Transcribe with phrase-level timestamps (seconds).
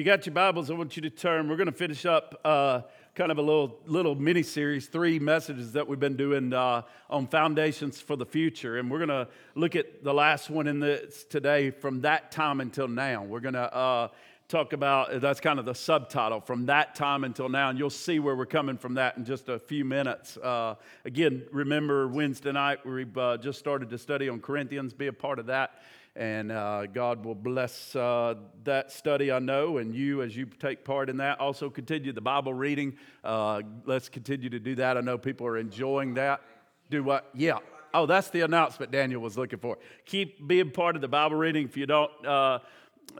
[0.00, 1.46] you got your Bibles, I want you to turn.
[1.46, 2.80] We're going to finish up uh,
[3.14, 7.26] kind of a little little mini series, three messages that we've been doing uh, on
[7.26, 11.24] foundations for the future, and we're going to look at the last one in this
[11.24, 13.24] today from that time until now.
[13.24, 14.08] We're going to uh,
[14.48, 18.20] talk about that's kind of the subtitle from that time until now, and you'll see
[18.20, 20.38] where we're coming from that in just a few minutes.
[20.38, 24.94] Uh, again, remember Wednesday night we've uh, just started to study on Corinthians.
[24.94, 25.72] Be a part of that
[26.16, 28.34] and uh, God will bless uh,
[28.64, 31.38] that study, I know, and you as you take part in that.
[31.40, 32.96] Also, continue the Bible reading.
[33.22, 34.96] Uh, let's continue to do that.
[34.96, 36.42] I know people are enjoying that.
[36.90, 37.30] Do what?
[37.34, 37.58] Yeah.
[37.94, 39.78] Oh, that's the announcement Daniel was looking for.
[40.04, 41.64] Keep being part of the Bible reading.
[41.64, 42.60] If you don't uh,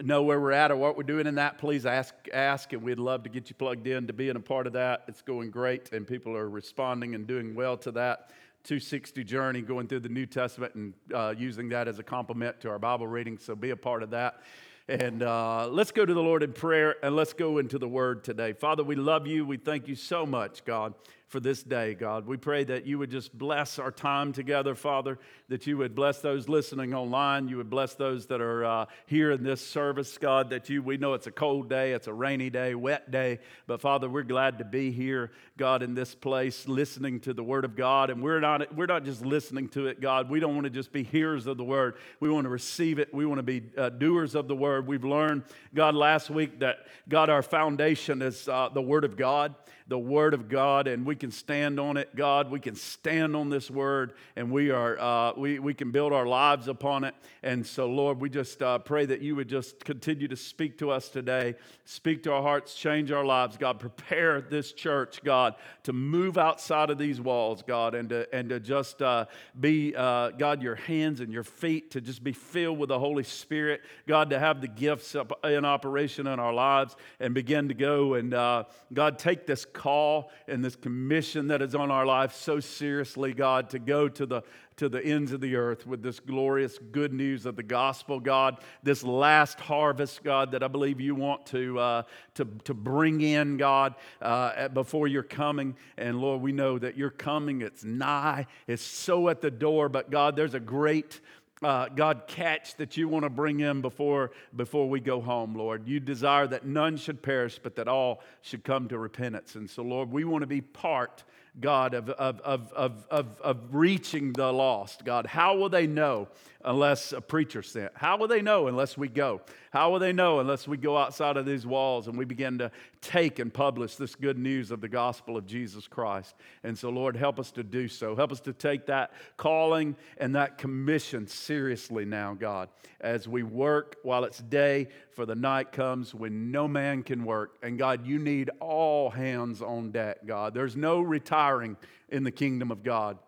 [0.03, 2.99] know where we're at or what we're doing in that, please ask, ask, and we'd
[2.99, 5.05] love to get you plugged in to being a part of that.
[5.09, 8.31] It's going great, and people are responding and doing well to that.
[8.65, 12.71] 260 journey going through the New Testament and uh, using that as a complement to
[12.71, 13.39] our Bible reading.
[13.39, 14.41] So be a part of that.
[14.89, 18.25] And uh, let's go to the Lord in prayer and let's go into the Word
[18.25, 18.53] today.
[18.53, 19.47] Father, we love you.
[19.47, 20.95] We thank you so much, God
[21.31, 22.27] for this day, God.
[22.27, 25.17] We pray that you would just bless our time together, Father,
[25.49, 27.47] that you would bless those listening online.
[27.47, 30.97] You would bless those that are uh, here in this service, God, that you, we
[30.97, 34.59] know it's a cold day, it's a rainy day, wet day, but Father, we're glad
[34.59, 38.11] to be here, God, in this place, listening to the Word of God.
[38.11, 40.31] And we're not, we're not just listening to it, God.
[40.31, 41.95] We don't want to just be hearers of the Word.
[42.19, 43.15] We want to receive it.
[43.15, 44.89] We want to be uh, doers of the Word.
[44.89, 49.55] We've learned, God, last week that, God, our foundation is uh, the Word of God
[49.91, 52.49] the Word of God and we can stand on it, God.
[52.49, 56.27] We can stand on this Word and we, are, uh, we, we can build our
[56.27, 57.13] lives upon it.
[57.43, 60.93] And so, Lord, we just uh, pray that you would just continue to speak to
[60.93, 63.81] us today, speak to our hearts, change our lives, God.
[63.81, 68.61] Prepare this church, God, to move outside of these walls, God, and to, and to
[68.61, 69.27] just uh,
[69.59, 73.25] be, uh, God, your hands and your feet, to just be filled with the Holy
[73.25, 78.15] Spirit, God, to have the gifts in operation in our lives and begin to go
[78.15, 82.61] and, uh, God, take this call and this commission that is on our life so
[82.61, 84.43] seriously, God, to go to the
[84.81, 88.57] to the ends of the earth with this glorious good news of the gospel, God.
[88.83, 92.03] This last harvest, God, that I believe you want to, uh,
[92.37, 95.77] to, to bring in, God, uh, before you're coming.
[95.99, 97.61] And Lord, we know that you're coming.
[97.61, 99.91] It's nigh, it's so at the door.
[99.91, 101.21] But God, there's a great
[101.63, 105.87] uh, God, catch that you want to bring in before, before we go home, Lord.
[105.87, 109.55] You desire that none should perish, but that all should come to repentance.
[109.55, 111.25] And so, Lord, we want to be part
[111.59, 115.05] God, of, of, of, of, of, of reaching the lost.
[115.05, 116.29] God, how will they know
[116.65, 117.93] unless a preacher sent?
[117.95, 119.41] How will they know unless we go?
[119.71, 122.71] How will they know unless we go outside of these walls and we begin to
[123.01, 126.35] take and publish this good news of the gospel of Jesus Christ?
[126.65, 128.15] And so, Lord, help us to do so.
[128.15, 132.69] Help us to take that calling and that commission seriously now, God,
[133.01, 137.57] as we work while it's day, for the night comes when no man can work.
[137.63, 140.55] And God, you need all hands on deck, God.
[140.55, 141.77] There's no retiring
[142.09, 143.19] in the kingdom of God.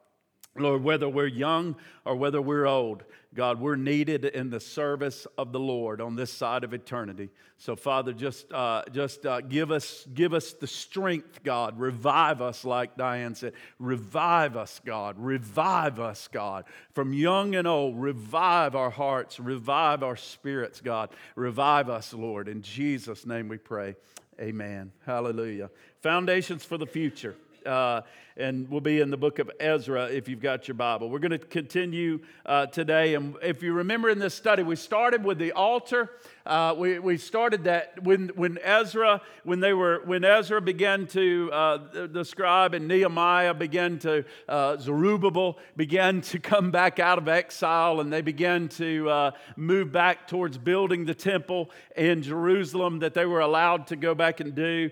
[0.57, 3.05] Lord, whether we're young or whether we're old,
[3.35, 7.31] God, we're needed in the service of the Lord on this side of eternity.
[7.57, 11.79] So, Father, just, uh, just uh, give, us, give us the strength, God.
[11.79, 13.55] Revive us, like Diane said.
[13.79, 15.17] Revive us, God.
[15.19, 16.65] Revive us, God.
[16.93, 21.09] From young and old, revive our hearts, revive our spirits, God.
[21.35, 22.49] Revive us, Lord.
[22.49, 23.97] In Jesus' name we pray.
[24.41, 24.93] Amen.
[25.07, 25.71] Hallelujah.
[26.03, 27.35] Foundations for the future
[27.67, 28.03] uh,
[28.37, 31.11] and we'll be in the book of Ezra if you've got your Bible.
[31.11, 33.15] We're going to continue uh, today.
[33.15, 36.11] And if you remember in this study, we started with the altar.
[36.45, 41.51] Uh, we, we started that when, when Ezra, when they were, when Ezra began to
[41.53, 48.01] uh, describe and Nehemiah began to, uh, Zerubbabel began to come back out of exile
[48.01, 53.27] and they began to uh, move back towards building the temple in Jerusalem that they
[53.27, 54.91] were allowed to go back and do.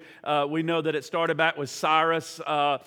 [0.49, 2.79] we know that it started back with Cyrus uh,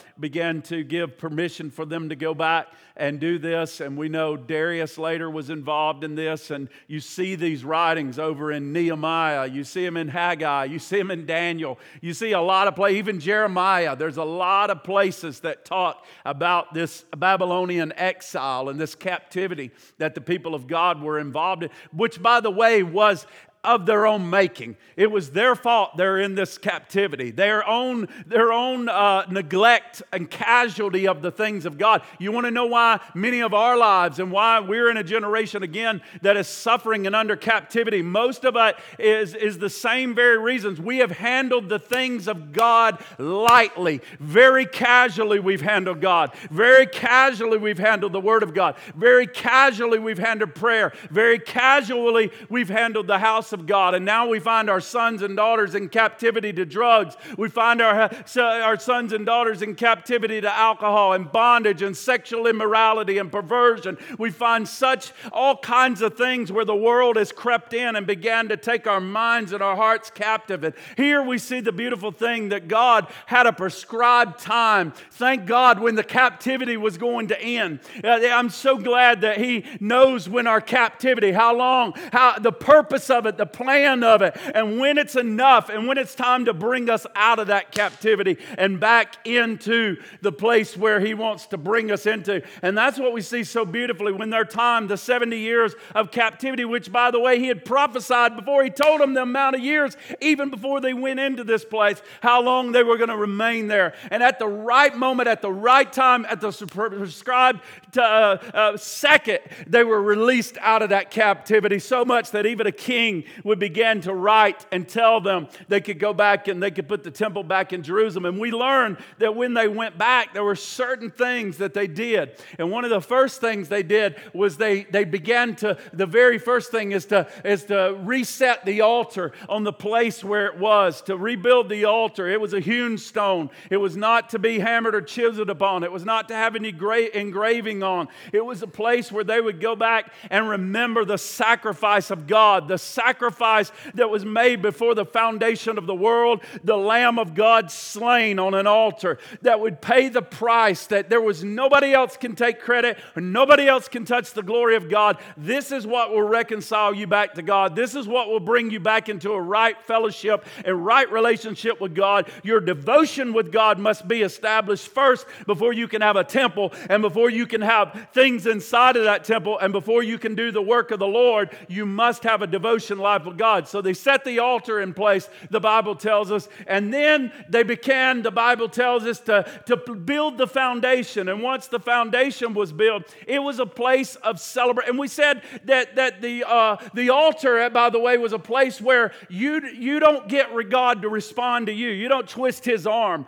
[0.44, 2.68] began to give permission for them to go back
[2.98, 3.80] and do this.
[3.80, 6.52] And we know Darius later was involved in this.
[6.52, 9.48] And you see these writings over in Nehemiah.
[9.48, 10.66] You see them in Haggai.
[10.66, 11.80] You see them in Daniel.
[12.02, 13.96] You see a lot of places, even Jeremiah.
[13.96, 20.14] There's a lot of places that talk about this Babylonian exile and this captivity that
[20.14, 23.26] the people of God were involved in, which, by the way, was
[23.64, 24.76] of their own making.
[24.98, 30.30] It was their fault they're in this captivity, their own, their own uh, neglect and
[30.30, 32.02] casualty of the things of God.
[32.20, 35.64] You want to know why many of our lives and why we're in a generation
[35.64, 38.02] again that is suffering and under captivity?
[38.02, 40.82] Most of it is, is the same very reasons.
[40.82, 47.58] We have handled the things of God lightly, very casually, we've handled God, very casually,
[47.58, 53.08] we've handled the Word of God, very casually, we've handled prayer, very casually, we've handled
[53.08, 53.96] the house of God.
[53.96, 57.16] And now we find our sons and daughters in captivity to drugs.
[57.38, 62.48] We find our, our sons and daughters in captivity to alcohol and bondage and sexual
[62.48, 63.98] immorality and perversion.
[64.18, 68.50] We find such all kinds of things where the world has crept in and began
[68.50, 70.64] to take our minds and our hearts captive.
[70.64, 74.94] And here we see the beautiful thing that God had a prescribed time.
[75.12, 77.80] Thank God when the captivity was going to end.
[78.04, 83.10] Uh, I'm so glad that He knows when our captivity, how long, how the purpose
[83.10, 86.54] of it, the plan of it, and when it's enough, and when it's time to
[86.54, 91.58] bring us out of that captivity and back into the place where He wants to
[91.58, 92.42] bring us into.
[92.62, 96.64] And that's what we see so beautifully when their time, the 70 years of captivity,
[96.64, 99.98] which by the way, He had prophesied before He told them the amount of years,
[100.22, 103.94] even before they went into this place, how long they were going to remain there.
[104.10, 107.60] And at the right moment, at the right time, at the prescribed
[107.98, 112.72] uh, uh, second, they were released out of that captivity so much that even a
[112.72, 116.88] king would begin to write and tell them they could go back and they could
[116.88, 118.26] put the temple back in Jerusalem.
[118.26, 122.38] And we learned that when they went back, there were certain things that they did.
[122.58, 126.38] And one of the first things they did was they, they began to, the very
[126.38, 131.02] first thing is to, is to reset the altar on the place where it was,
[131.04, 132.28] to rebuild the altar.
[132.28, 133.50] It was a hewn stone.
[133.70, 135.84] It was not to be hammered or chiseled upon.
[135.84, 138.08] It was not to have any great engraving on.
[138.32, 142.68] It was a place where they would go back and remember the sacrifice of God,
[142.68, 147.72] the sacrifice that was made before the foundation of the world, the Lamb of God
[147.72, 152.36] slain on an altar that would pay the price that there was nobody else can
[152.36, 155.18] take credit nobody else can touch the glory of God.
[155.38, 157.76] This is what will reconcile you back to God.
[157.76, 161.96] This is what will bring you back into a right fellowship and right relationship with
[161.96, 162.30] God.
[162.44, 167.02] Your devotion with God must be established first before you can have a temple and
[167.02, 170.62] before you can have things inside of that temple and before you can do the
[170.62, 171.56] work of the Lord.
[171.68, 173.68] You must have a devotion life with God.
[173.68, 178.24] So they set the altar in place, the Bible tells us, and then they began,
[178.24, 181.30] the Bible tells us, to, to build the foundation.
[181.30, 184.90] And once the foundation was built, it was a place of celebration.
[184.90, 188.82] And we said that, that the, uh, the altar, by the way, was a place
[188.82, 191.90] where you, you don't get God to respond to you.
[191.90, 193.28] You don't twist his arm.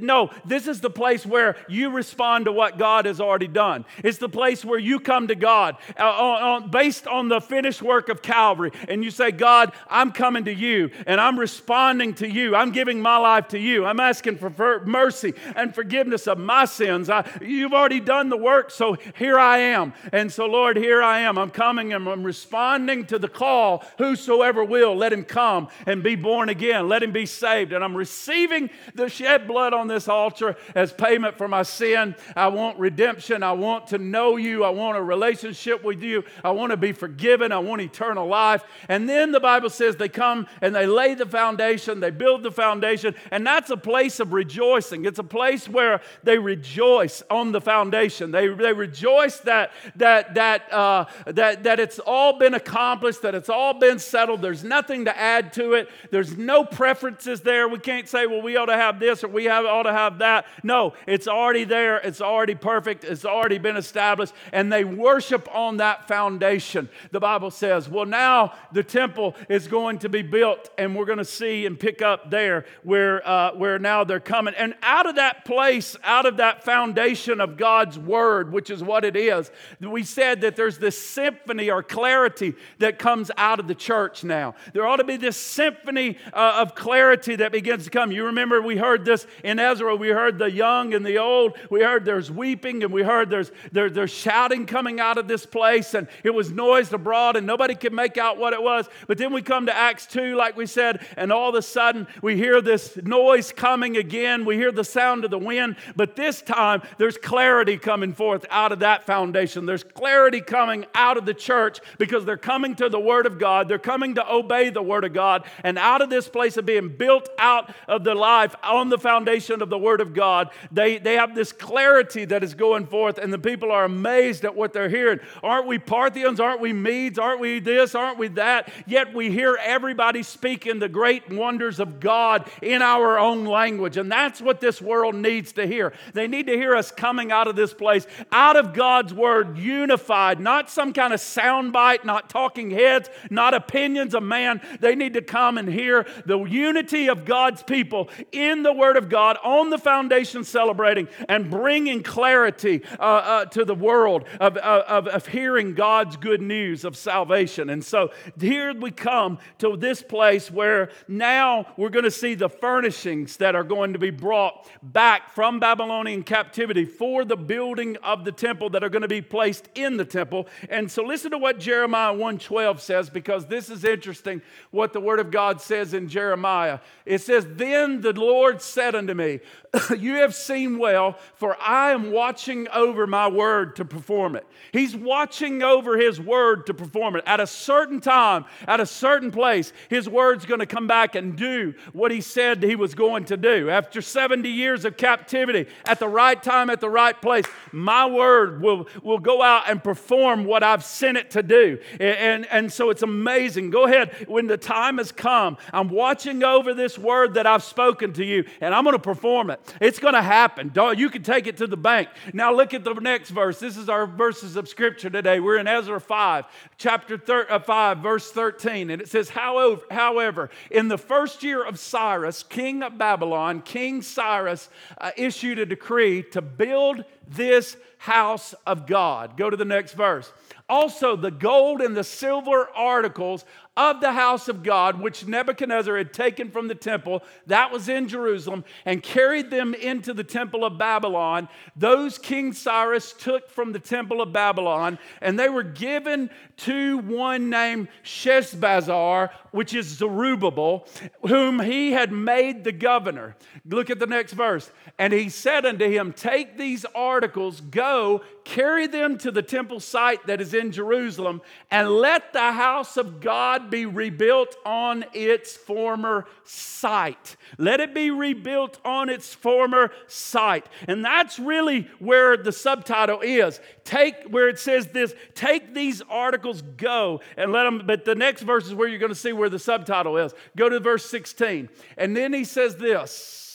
[0.00, 3.84] No, this is the place where you respond to what God has already done.
[4.04, 8.22] It's the place where you come to God uh, based on the finished work of
[8.22, 8.70] Calvary.
[8.88, 12.54] And you say, God, I'm coming to you and I'm responding to you.
[12.54, 13.84] I'm giving my life to you.
[13.84, 14.50] I'm asking for,
[14.84, 17.10] mercy and forgiveness of my sins.
[17.10, 19.92] I, you've already done the work, so here I am.
[20.12, 21.38] And so, Lord, here I am.
[21.38, 23.84] I'm coming and I'm responding to the call.
[23.98, 26.88] Whosoever will, let him come and be born again.
[26.88, 27.72] Let him be saved.
[27.72, 32.14] And I'm receiving the shed blood on this altar as payment for my sin.
[32.34, 33.42] I want redemption.
[33.42, 34.64] I want to know you.
[34.64, 36.24] I want a relationship with you.
[36.44, 37.52] I want to be forgiven.
[37.52, 38.64] I want eternal life.
[38.88, 42.50] And then the Bible says they come and they lay the foundation, they build the
[42.50, 45.04] foundation, and that's a place of rejoicing.
[45.04, 48.30] It's a place where they rejoice on the foundation.
[48.30, 53.48] They, they rejoice that, that, that, uh, that, that it's all been accomplished, that it's
[53.48, 54.42] all been settled.
[54.42, 55.88] There's nothing to add to it.
[56.10, 57.68] There's no preferences there.
[57.68, 60.18] We can't say, well, we ought to have this or we have, ought to have
[60.18, 60.46] that.
[60.62, 61.98] No, it's already there.
[61.98, 63.04] It's already perfect.
[63.04, 64.34] It's already been established.
[64.52, 66.88] And they worship on that foundation.
[67.10, 71.18] The Bible says, well, now the temple is going to be built, and we're going
[71.18, 74.54] to see and pick up there where, uh, where now they're coming.
[74.56, 79.04] And out of that place, out of that foundation of God's word, which is what
[79.04, 79.50] it is,
[79.80, 84.54] we said that there's this symphony or clarity that comes out of the church now.
[84.72, 88.10] There ought to be this symphony uh, of clarity that begins to come.
[88.10, 89.94] You remember we heard this in Ezra.
[89.94, 91.58] We heard the young and the old.
[91.70, 95.44] We heard there's weeping and we heard there's, there, there's shouting coming out of this
[95.44, 98.85] place and it was noised abroad and nobody could make out what it was.
[99.06, 102.06] But then we come to Acts 2, like we said, and all of a sudden
[102.22, 104.44] we hear this noise coming again.
[104.44, 108.72] We hear the sound of the wind, but this time there's clarity coming forth out
[108.72, 109.66] of that foundation.
[109.66, 113.68] There's clarity coming out of the church because they're coming to the Word of God.
[113.68, 115.44] They're coming to obey the Word of God.
[115.62, 119.62] And out of this place of being built out of the life on the foundation
[119.62, 123.32] of the Word of God, they, they have this clarity that is going forth, and
[123.32, 125.20] the people are amazed at what they're hearing.
[125.42, 126.40] Aren't we Parthians?
[126.40, 127.18] Aren't we Medes?
[127.18, 127.94] Aren't we this?
[127.94, 128.70] Aren't we that?
[128.86, 133.96] Yet we hear everybody speaking the great wonders of God in our own language.
[133.96, 135.92] And that's what this world needs to hear.
[136.12, 140.40] They need to hear us coming out of this place, out of God's Word, unified,
[140.40, 144.60] not some kind of soundbite, not talking heads, not opinions of man.
[144.80, 149.08] They need to come and hear the unity of God's people in the Word of
[149.08, 155.06] God on the foundation celebrating and bringing clarity uh, uh, to the world of, of,
[155.08, 157.70] of hearing God's good news of salvation.
[157.70, 162.34] And so here here we come to this place where now we're going to see
[162.34, 167.96] the furnishings that are going to be brought back from Babylonian captivity for the building
[168.02, 170.48] of the temple that are going to be placed in the temple.
[170.68, 175.20] And so listen to what Jeremiah 1:12 says because this is interesting what the word
[175.20, 176.80] of God says in Jeremiah.
[177.04, 179.40] It says, "Then the Lord said unto me,
[179.98, 184.46] You have seen well, for I am watching over my word to perform it.
[184.72, 187.24] He's watching over his word to perform it.
[187.26, 191.36] At a certain time, at a certain place, his word's going to come back and
[191.36, 193.70] do what he said he was going to do.
[193.70, 198.60] After 70 years of captivity, at the right time, at the right place, my word
[198.60, 201.78] will, will go out and perform what I've sent it to do.
[201.92, 203.70] And, and, and so it's amazing.
[203.70, 204.26] Go ahead.
[204.28, 208.44] When the time has come, I'm watching over this word that I've spoken to you,
[208.60, 209.60] and I'm going to perform it.
[209.80, 210.72] It's going to happen.
[210.96, 212.08] You can take it to the bank.
[212.32, 213.58] Now look at the next verse.
[213.58, 215.40] This is our verses of scripture today.
[215.40, 216.44] We're in Ezra 5,
[216.78, 218.90] chapter thir- uh, 5, verse 13.
[218.90, 224.02] And it says, however, however, in the first year of Cyrus, king of Babylon, King
[224.02, 224.68] Cyrus
[224.98, 229.36] uh, issued a decree to build this house of God.
[229.36, 230.32] Go to the next verse.
[230.68, 233.44] Also, the gold and the silver articles
[233.76, 238.08] of the house of God, which Nebuchadnezzar had taken from the temple, that was in
[238.08, 241.48] Jerusalem, and carried them into the temple of Babylon.
[241.76, 247.50] Those King Cyrus took from the temple of Babylon, and they were given to one
[247.50, 250.86] named Sheshbazzar, which is Zerubbabel,
[251.26, 253.36] whom he had made the governor.
[253.64, 254.70] Look at the next verse.
[254.98, 260.26] And he said unto him, Take these articles, go, carry them to the temple site
[260.26, 266.26] that is in Jerusalem, and let the house of God be rebuilt on its former
[266.44, 267.36] site.
[267.58, 270.66] Let it be rebuilt on its former site.
[270.86, 273.60] And that's really where the subtitle is.
[273.84, 277.82] Take, where it says this, take these articles, go, and let them.
[277.84, 280.34] But the next verse is where you're going to see where the subtitle is.
[280.56, 281.68] Go to verse 16.
[281.96, 283.46] And then he says this.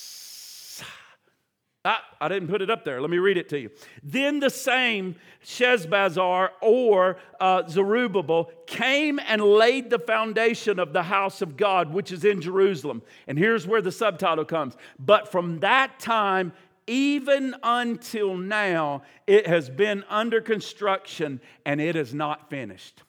[1.84, 3.02] Ah, I didn't put it up there.
[3.02, 3.72] Let me read it to you.
[4.04, 11.42] Then the same Sheshbazzar or uh, Zerubbabel came and laid the foundation of the house
[11.42, 13.02] of God, which is in Jerusalem.
[13.28, 14.78] And here's where the subtitle comes.
[15.00, 16.54] But from that time,
[16.86, 23.02] even until now, it has been under construction and it is not finished.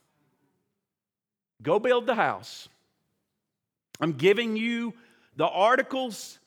[1.62, 2.68] Go build the house.
[4.02, 4.94] I'm giving you
[5.36, 6.40] the articles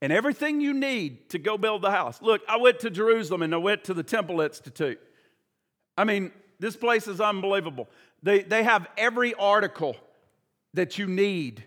[0.00, 2.20] and everything you need to go build the house.
[2.22, 5.00] Look, I went to Jerusalem and I went to the Temple Institute.
[5.96, 7.88] I mean, this place is unbelievable.
[8.22, 9.96] They, they have every article
[10.74, 11.64] that you need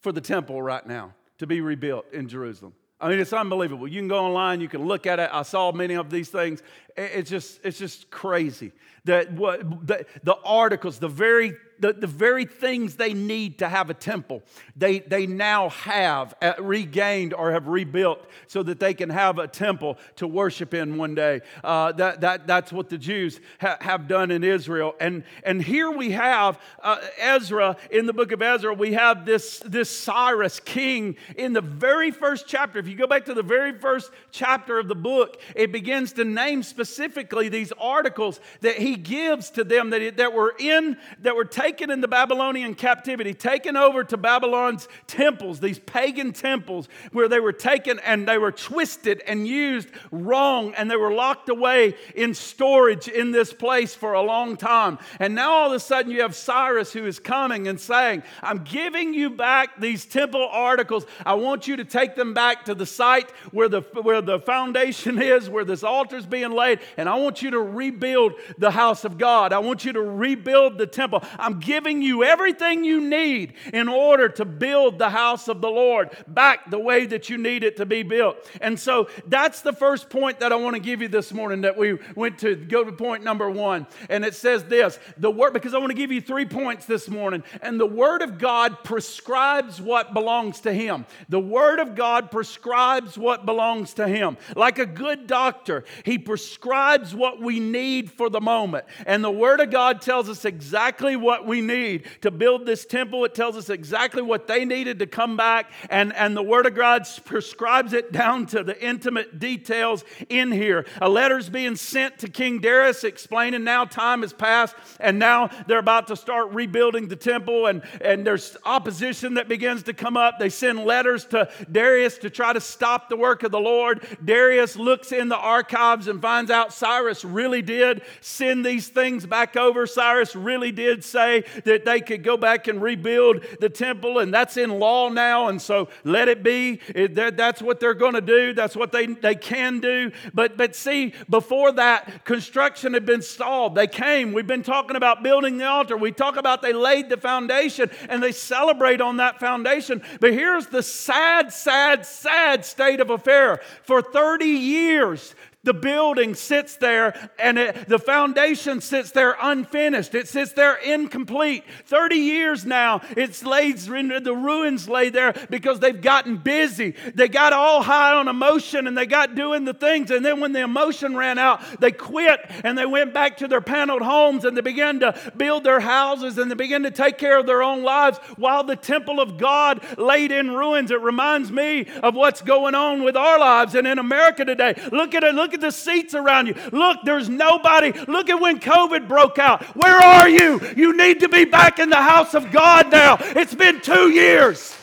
[0.00, 2.74] for the temple right now to be rebuilt in Jerusalem.
[3.00, 3.88] I mean, it's unbelievable.
[3.88, 5.28] You can go online, you can look at it.
[5.32, 6.62] I saw many of these things.
[6.96, 8.72] It's just, it's just crazy.
[9.04, 13.90] That what the, the articles, the very the, the very things they need to have
[13.90, 14.42] a temple,
[14.76, 19.46] they, they now have uh, regained or have rebuilt so that they can have a
[19.48, 21.40] temple to worship in one day.
[21.62, 24.94] Uh, that, that, that's what the Jews ha- have done in Israel.
[25.00, 29.58] And, and here we have uh, Ezra, in the book of Ezra, we have this,
[29.60, 32.78] this Cyrus king in the very first chapter.
[32.78, 36.24] If you go back to the very first chapter of the book, it begins to
[36.24, 41.44] name specifically these articles that he gives to them that, that were in, that were
[41.44, 47.40] taken in the Babylonian captivity, taken over to Babylon's temples, these pagan temples, where they
[47.40, 52.34] were taken and they were twisted and used wrong, and they were locked away in
[52.34, 54.98] storage in this place for a long time.
[55.18, 58.62] And now all of a sudden you have Cyrus who is coming and saying, I'm
[58.64, 61.06] giving you back these temple articles.
[61.24, 65.20] I want you to take them back to the site where the, where the foundation
[65.22, 69.04] is, where this altar is being laid, and I want you to rebuild the house
[69.04, 69.52] of God.
[69.52, 71.22] I want you to rebuild the temple.
[71.38, 76.10] I'm giving you everything you need in order to build the house of the Lord
[76.26, 78.36] back the way that you need it to be built.
[78.60, 81.76] And so that's the first point that I want to give you this morning that
[81.76, 83.86] we went to go to point number one.
[84.08, 87.08] And it says this the word, because I want to give you three points this
[87.08, 87.42] morning.
[87.62, 91.06] And the word of God prescribes what belongs to Him.
[91.28, 94.36] The word of God prescribes what belongs to Him.
[94.56, 98.84] Like a good doctor, He prescribes what we need for the moment.
[99.06, 103.24] And the word of God tells us exactly what we need to build this temple.
[103.24, 106.74] It tells us exactly what they needed to come back, and, and the Word of
[106.74, 110.86] God prescribes it down to the intimate details in here.
[111.00, 115.78] A letter's being sent to King Darius explaining now time has passed, and now they're
[115.78, 120.38] about to start rebuilding the temple, and, and there's opposition that begins to come up.
[120.38, 124.06] They send letters to Darius to try to stop the work of the Lord.
[124.24, 129.56] Darius looks in the archives and finds out Cyrus really did send these things back
[129.56, 129.86] over.
[129.86, 134.56] Cyrus really did say, that they could go back and rebuild the temple, and that's
[134.56, 136.80] in law now, and so let it be.
[136.94, 138.52] That's what they're going to do.
[138.52, 140.12] That's what they, they can do.
[140.32, 143.74] But, but see, before that, construction had been stalled.
[143.74, 144.32] They came.
[144.32, 145.96] We've been talking about building the altar.
[145.96, 150.02] We talk about they laid the foundation, and they celebrate on that foundation.
[150.20, 153.60] But here's the sad, sad, sad state of affair.
[153.82, 155.34] For 30 years,
[155.64, 160.14] the building sits there and it, the foundation sits there unfinished.
[160.14, 161.64] It sits there incomplete.
[161.86, 166.94] 30 years now, it's laid, the ruins lay there because they've gotten busy.
[167.14, 170.10] They got all high on emotion and they got doing the things.
[170.10, 173.60] And then when the emotion ran out, they quit and they went back to their
[173.60, 177.38] paneled homes and they began to build their houses and they began to take care
[177.38, 180.90] of their own lives while the temple of God laid in ruins.
[180.90, 184.74] It reminds me of what's going on with our lives and in America today.
[184.92, 185.34] Look at it.
[185.34, 186.54] Look at the seats around you.
[186.72, 187.92] Look, there's nobody.
[188.06, 189.64] Look at when COVID broke out.
[189.76, 190.60] Where are you?
[190.76, 193.16] You need to be back in the house of God now.
[193.20, 194.76] It's been two years.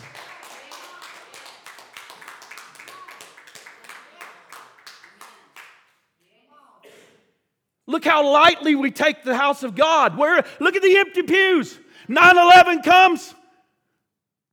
[7.88, 10.18] Look how lightly we take the house of God.
[10.18, 11.78] Where look at the empty pews.
[12.08, 13.36] 9/11 comes.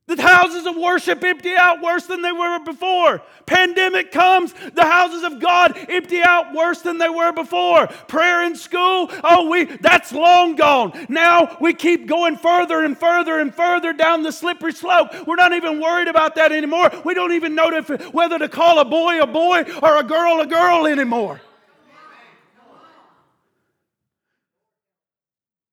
[0.09, 3.21] The houses of worship empty out worse than they were before.
[3.45, 7.89] Pandemic comes, the houses of God empty out worse than they were before.
[8.09, 10.99] Prayer in school, oh, we that's long gone.
[11.11, 15.11] Now we keep going further and further and further down the slippery slope.
[15.27, 16.91] We're not even worried about that anymore.
[17.05, 20.41] We don't even know if, whether to call a boy a boy or a girl
[20.41, 21.43] a girl anymore.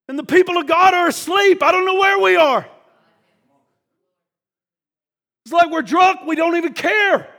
[0.10, 1.64] And the people of God are asleep.
[1.64, 2.68] I don't know where we are.
[5.46, 7.30] It's like we're drunk, we don't even care.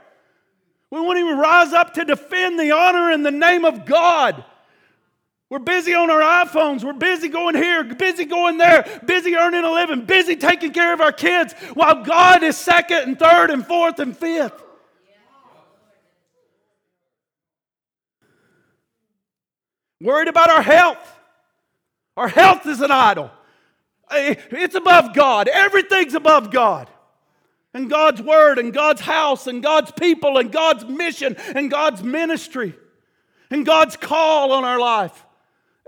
[0.91, 4.45] We won't even rise up to defend the honor and the name of God.
[5.49, 6.85] We're busy on our iPhones.
[6.85, 11.01] We're busy going here, busy going there, busy earning a living, busy taking care of
[11.01, 14.63] our kids, while God is second and third and fourth and fifth.
[19.99, 21.19] Worried about our health.
[22.15, 23.31] Our health is an idol.
[24.11, 25.49] Eh, it's above God.
[25.49, 26.89] Everything's above God
[27.77, 32.73] and God's word and God's house and God's people and God's mission and God's ministry
[33.51, 35.26] and God's call on our life.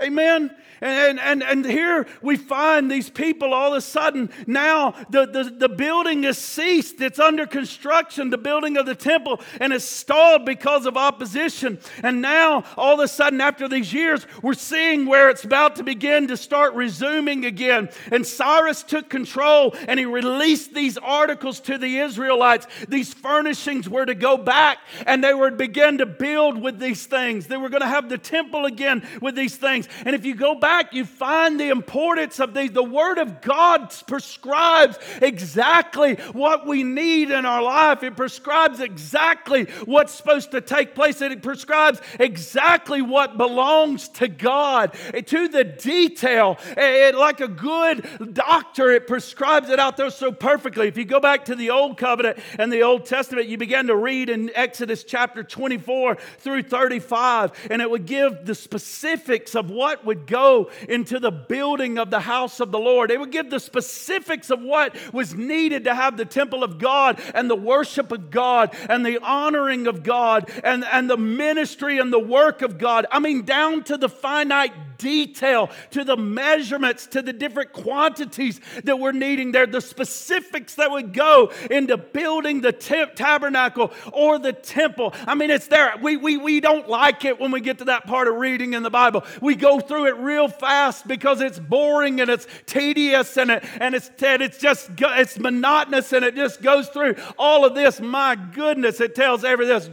[0.01, 0.55] Amen.
[0.81, 5.43] And, and, and here we find these people all of a sudden now the, the,
[5.43, 7.01] the building is ceased.
[7.01, 11.79] It's under construction, the building of the temple, and it's stalled because of opposition.
[12.01, 15.83] And now all of a sudden, after these years, we're seeing where it's about to
[15.83, 17.89] begin to start resuming again.
[18.12, 22.67] And Cyrus took control and he released these articles to the Israelites.
[22.88, 27.05] These furnishings were to go back and they were to begin to build with these
[27.05, 27.47] things.
[27.47, 29.88] They were going to have the temple again with these things.
[30.06, 32.71] And if you go back, you find the importance of these.
[32.71, 39.65] The Word of God prescribes exactly what we need in our life, it prescribes exactly
[39.86, 45.63] what's supposed to take place, and it prescribes exactly what belongs to God to the
[45.63, 46.58] detail.
[46.78, 50.88] It, like a good doctor, it prescribes it out there so perfectly.
[50.88, 53.95] If you go back to the Old Covenant and the Old Testament, you begin to
[53.95, 60.04] read in Exodus chapter 24 through 35, and it would give the specifics of what
[60.04, 63.10] would go into the building of the house of the Lord.
[63.10, 67.22] They would give the specifics of what was needed to have the temple of God
[67.34, 72.12] and the worship of God and the honoring of God and, and the ministry and
[72.12, 73.06] the work of God.
[73.10, 79.00] I mean, down to the finite detail, to the measurements, to the different quantities that
[79.00, 85.13] we're needing there, the specifics that would go into building the tabernacle or the temple.
[85.26, 85.94] I mean, it's there.
[86.02, 88.84] We, we, we don't like it when we get to that part of reading in
[88.84, 89.24] the Bible.
[89.42, 93.93] We go through it real fast because it's boring and it's tedious and, it, and
[93.93, 97.99] it's, and it's just it's monotonous and it just goes through all of this.
[97.99, 99.89] My goodness, it tells every this,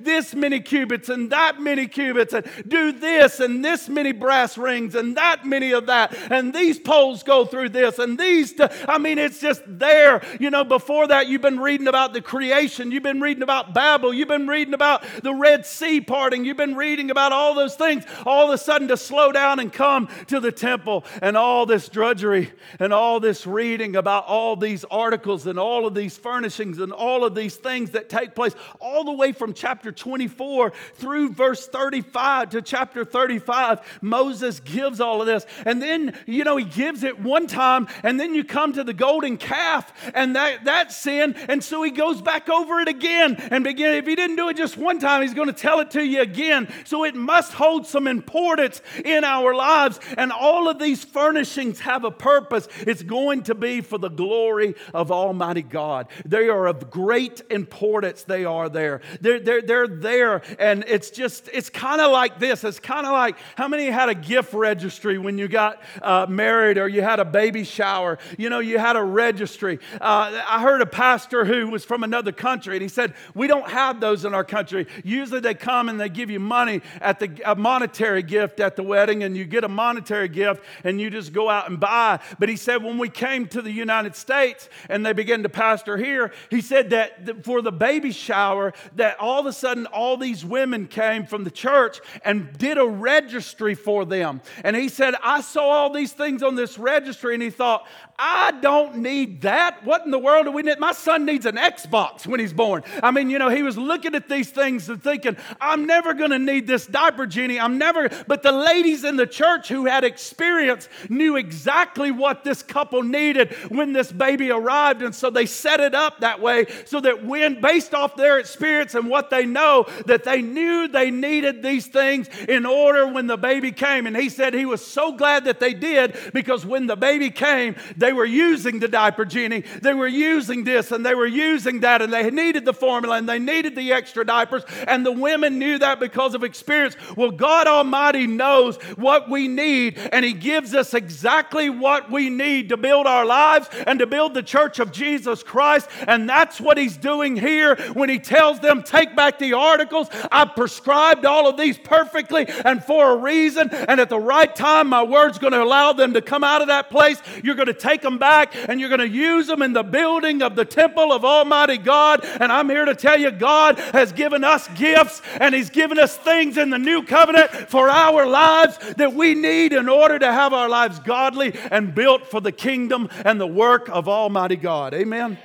[0.00, 4.94] this many cubits and that many cubits and do this and this many brass rings
[4.94, 8.52] and that many of that and these poles go through this and these.
[8.52, 10.22] T- I mean, it's just there.
[10.38, 14.14] You know, before that, you've been reading about the creation, you've been reading about Babel,
[14.14, 18.04] you've been reading about the Red Sea parting, you've been reading about all those things.
[18.24, 21.88] All of a sudden, to slow down and come to the temple and all this
[21.88, 22.50] drudgery
[22.80, 27.24] and all this reading about all these articles and all of these furnishings and all
[27.24, 32.50] of these things that take place, all the way from chapter 24 through verse 35
[32.50, 33.80] to chapter 35.
[34.00, 35.46] Moses Moses gives all of this.
[35.64, 38.92] And then, you know, he gives it one time, and then you come to the
[38.94, 41.34] golden calf and that, that sin.
[41.48, 43.94] And so he goes back over it again and begin.
[43.94, 46.20] If he didn't do it just one time, he's going to tell it to you
[46.20, 46.68] again.
[46.84, 50.00] So it must hold some importance in our lives.
[50.16, 52.68] And all of these furnishings have a purpose.
[52.80, 56.08] It's going to be for the glory of Almighty God.
[56.24, 58.24] They are of great importance.
[58.24, 59.00] They are there.
[59.20, 60.42] They're, they're, they're there.
[60.58, 62.64] And it's just, it's kind of like this.
[62.64, 66.78] It's kind of like how many had a gift registry when you got uh, married
[66.78, 68.18] or you had a baby shower?
[68.36, 69.78] You know, you had a registry.
[70.00, 73.68] Uh, I heard a pastor who was from another country and he said, We don't
[73.68, 74.86] have those in our country.
[75.04, 79.22] Usually they come and they give you money at the, monetary gift at the wedding
[79.22, 82.18] and you get a monetary gift and you just go out and buy.
[82.38, 85.96] But he said, when we came to the United States and they began to pastor
[85.96, 90.44] here, he said that for the baby shower, that all of a sudden all these
[90.44, 94.40] women came from the church and did a registry for them.
[94.64, 97.86] And he said, I saw all these things on this registry and he thought,
[98.18, 99.84] I don't need that.
[99.84, 100.80] What in the world do we need?
[100.80, 102.82] My son needs an Xbox when he's born.
[103.00, 106.32] I mean, you know, he was looking at these things and thinking, I'm never going
[106.32, 107.60] to need this diaper genie.
[107.60, 108.08] I'm never.
[108.26, 113.52] But the ladies in the church who had experience knew exactly what this couple needed
[113.68, 115.02] when this baby arrived.
[115.02, 118.96] And so they set it up that way so that when, based off their experience
[118.96, 123.36] and what they know, that they knew they needed these things in order when the
[123.36, 124.08] baby came.
[124.08, 127.76] And he said he was so glad that they did because when the baby came,
[127.96, 129.64] they they were using the diaper genie.
[129.82, 133.28] They were using this and they were using that and they needed the formula and
[133.28, 134.62] they needed the extra diapers.
[134.86, 136.96] And the women knew that because of experience.
[137.18, 142.70] Well, God Almighty knows what we need and He gives us exactly what we need
[142.70, 145.90] to build our lives and to build the church of Jesus Christ.
[146.06, 150.08] And that's what He's doing here when He tells them, Take back the articles.
[150.32, 153.68] I've prescribed all of these perfectly and for a reason.
[153.68, 156.68] And at the right time, my word's going to allow them to come out of
[156.68, 157.20] that place.
[157.44, 159.82] You're going to take take them back and you're going to use them in the
[159.82, 162.24] building of the temple of Almighty God.
[162.24, 166.16] And I'm here to tell you, God has given us gifts and He's given us
[166.16, 170.52] things in the new covenant for our lives that we need in order to have
[170.52, 174.94] our lives godly and built for the kingdom and the work of Almighty God.
[174.94, 175.38] Amen.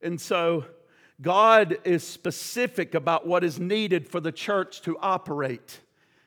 [0.00, 0.64] And so,
[1.20, 5.78] God is specific about what is needed for the church to operate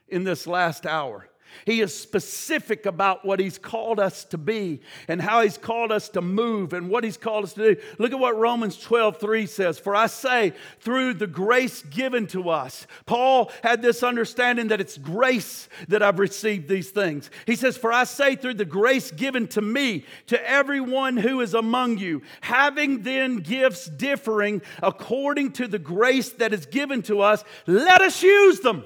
[0.08, 1.28] in this last hour.
[1.65, 6.10] He is specific about what He's called us to be and how He's called us
[6.10, 7.81] to move and what He's called us to do.
[7.97, 9.79] Look at what Romans 12 3 says.
[9.79, 12.88] For I say, through the grace given to us.
[13.05, 17.29] Paul had this understanding that it's grace that I've received these things.
[17.45, 21.53] He says, For I say, through the grace given to me, to everyone who is
[21.53, 27.43] among you, having then gifts differing according to the grace that is given to us,
[27.65, 28.86] let us use them.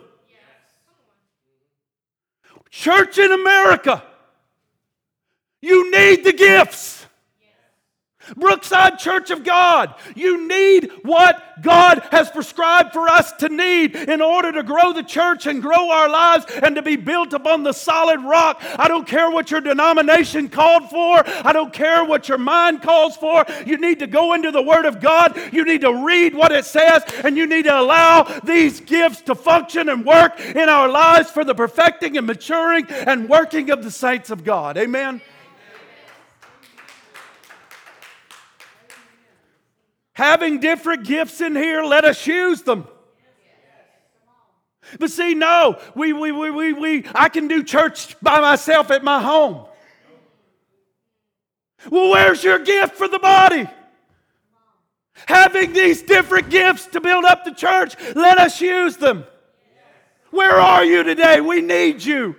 [2.69, 4.03] Church in America,
[5.61, 7.05] you need the gifts.
[8.35, 14.21] Brookside Church of God, you need what God has prescribed for us to need in
[14.21, 17.73] order to grow the church and grow our lives and to be built upon the
[17.73, 18.61] solid rock.
[18.61, 23.17] I don't care what your denomination called for, I don't care what your mind calls
[23.17, 23.45] for.
[23.65, 26.65] You need to go into the Word of God, you need to read what it
[26.65, 31.29] says, and you need to allow these gifts to function and work in our lives
[31.29, 34.77] for the perfecting and maturing and working of the saints of God.
[34.77, 35.21] Amen.
[40.19, 42.85] Having different gifts in here, let us use them.
[44.99, 49.01] But see, no, we, we, we, we, we, I can do church by myself at
[49.01, 49.65] my home.
[51.89, 53.65] Well, where's your gift for the body?
[55.25, 59.23] Having these different gifts to build up the church, let us use them.
[60.31, 61.39] Where are you today?
[61.39, 62.35] We need you.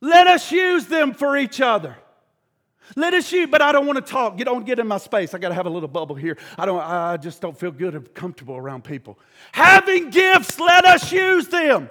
[0.00, 1.96] Let us use them for each other.
[2.96, 4.38] Let us use, but I don't want to talk.
[4.38, 5.34] You don't get in my space.
[5.34, 6.36] I got to have a little bubble here.
[6.58, 6.80] I don't.
[6.80, 9.18] I just don't feel good or comfortable around people.
[9.52, 11.88] Having gifts, let us use them.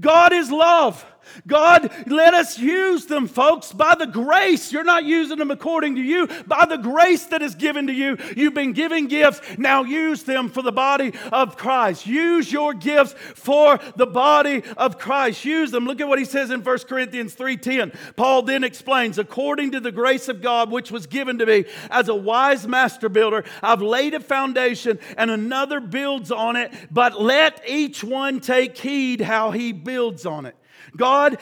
[0.00, 1.04] God is love.
[1.46, 4.72] God, let us use them, folks, by the grace.
[4.72, 8.16] You're not using them according to you, by the grace that is given to you.
[8.36, 9.40] You've been given gifts.
[9.58, 12.06] Now use them for the body of Christ.
[12.06, 15.44] Use your gifts for the body of Christ.
[15.44, 15.86] Use them.
[15.86, 17.92] Look at what he says in 1 Corinthians 3:10.
[18.16, 22.08] Paul then explains, according to the grace of God which was given to me as
[22.08, 27.62] a wise master builder, I've laid a foundation and another builds on it, but let
[27.66, 30.56] each one take heed how he builds on it.
[30.96, 31.38] God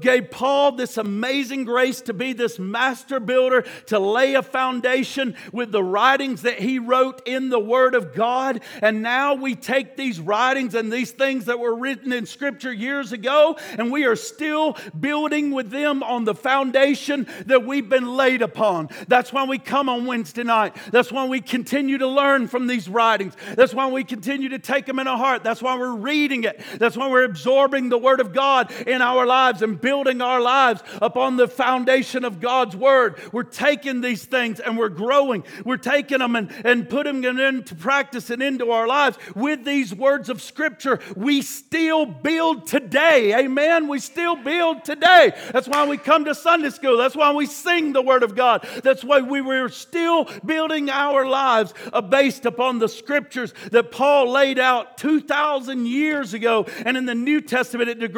[0.00, 5.72] gave Paul this amazing grace to be this master builder, to lay a foundation with
[5.72, 8.60] the writings that he wrote in the Word of God.
[8.82, 13.12] And now we take these writings and these things that were written in Scripture years
[13.12, 18.42] ago, and we are still building with them on the foundation that we've been laid
[18.42, 18.88] upon.
[19.08, 20.76] That's why we come on Wednesday night.
[20.90, 23.34] That's why we continue to learn from these writings.
[23.54, 25.44] That's why we continue to take them in our heart.
[25.44, 26.60] That's why we're reading it.
[26.78, 30.82] That's why we're absorbing the Word of God in our lives and building our lives
[31.02, 33.20] upon the foundation of God's Word.
[33.32, 35.44] We're taking these things and we're growing.
[35.64, 39.94] We're taking them and, and putting them into practice and into our lives with these
[39.94, 41.00] words of Scripture.
[41.16, 43.34] We still build today.
[43.38, 43.88] Amen.
[43.88, 45.32] We still build today.
[45.52, 46.96] That's why we come to Sunday school.
[46.96, 48.66] That's why we sing the Word of God.
[48.82, 54.30] That's why we were still building our lives uh, based upon the Scriptures that Paul
[54.30, 56.66] laid out 2,000 years ago.
[56.86, 58.08] And in the New Testament, it de-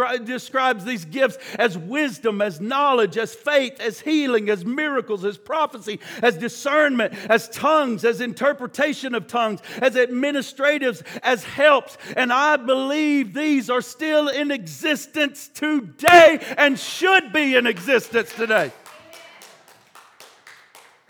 [0.72, 6.00] describes these gifts as wisdom, as knowledge, as faith, as healing, as miracles, as prophecy,
[6.22, 11.96] as discernment, as tongues, as interpretation of tongues, as administratives, as helps.
[12.16, 18.72] And I believe these are still in existence today and should be in existence today.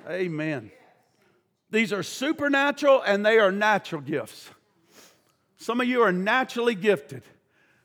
[0.08, 0.70] Amen.
[1.70, 4.50] These are supernatural and they are natural gifts.
[5.56, 7.22] Some of you are naturally gifted.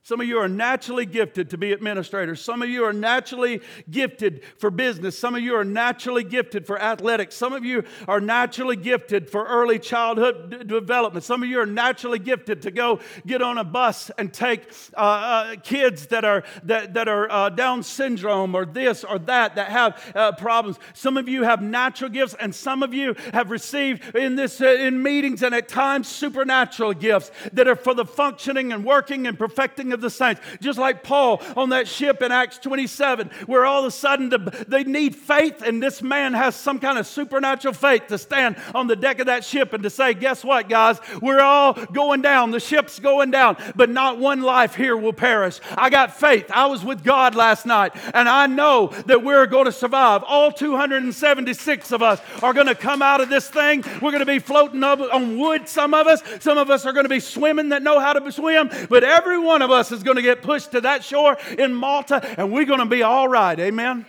[0.03, 2.41] Some of you are naturally gifted to be administrators.
[2.41, 5.17] Some of you are naturally gifted for business.
[5.17, 7.35] Some of you are naturally gifted for athletics.
[7.35, 11.23] Some of you are naturally gifted for early childhood development.
[11.23, 14.99] Some of you are naturally gifted to go get on a bus and take uh,
[14.99, 19.69] uh, kids that are, that, that are uh, Down syndrome or this or that that
[19.69, 20.77] have uh, problems.
[20.93, 24.65] Some of you have natural gifts, and some of you have received in this uh,
[24.65, 29.37] in meetings and at times supernatural gifts that are for the functioning and working and
[29.37, 30.41] perfecting of the saints.
[30.59, 34.65] Just like Paul on that ship in Acts 27, where all of a sudden the,
[34.67, 38.87] they need faith, and this man has some kind of supernatural faith to stand on
[38.87, 40.99] the deck of that ship and to say, Guess what, guys?
[41.21, 42.51] We're all going down.
[42.51, 45.59] The ship's going down, but not one life here will perish.
[45.77, 46.49] I got faith.
[46.53, 50.23] I was with God last night, and I know that we're going to survive.
[50.23, 53.83] All 276 of us are going to come out of this thing.
[54.01, 56.21] We're going to be floating on wood, some of us.
[56.39, 59.39] Some of us are going to be swimming that know how to swim, but every
[59.39, 62.51] one of us us is going to get pushed to that shore in Malta and
[62.53, 63.59] we're going to be all right.
[63.59, 64.05] Amen.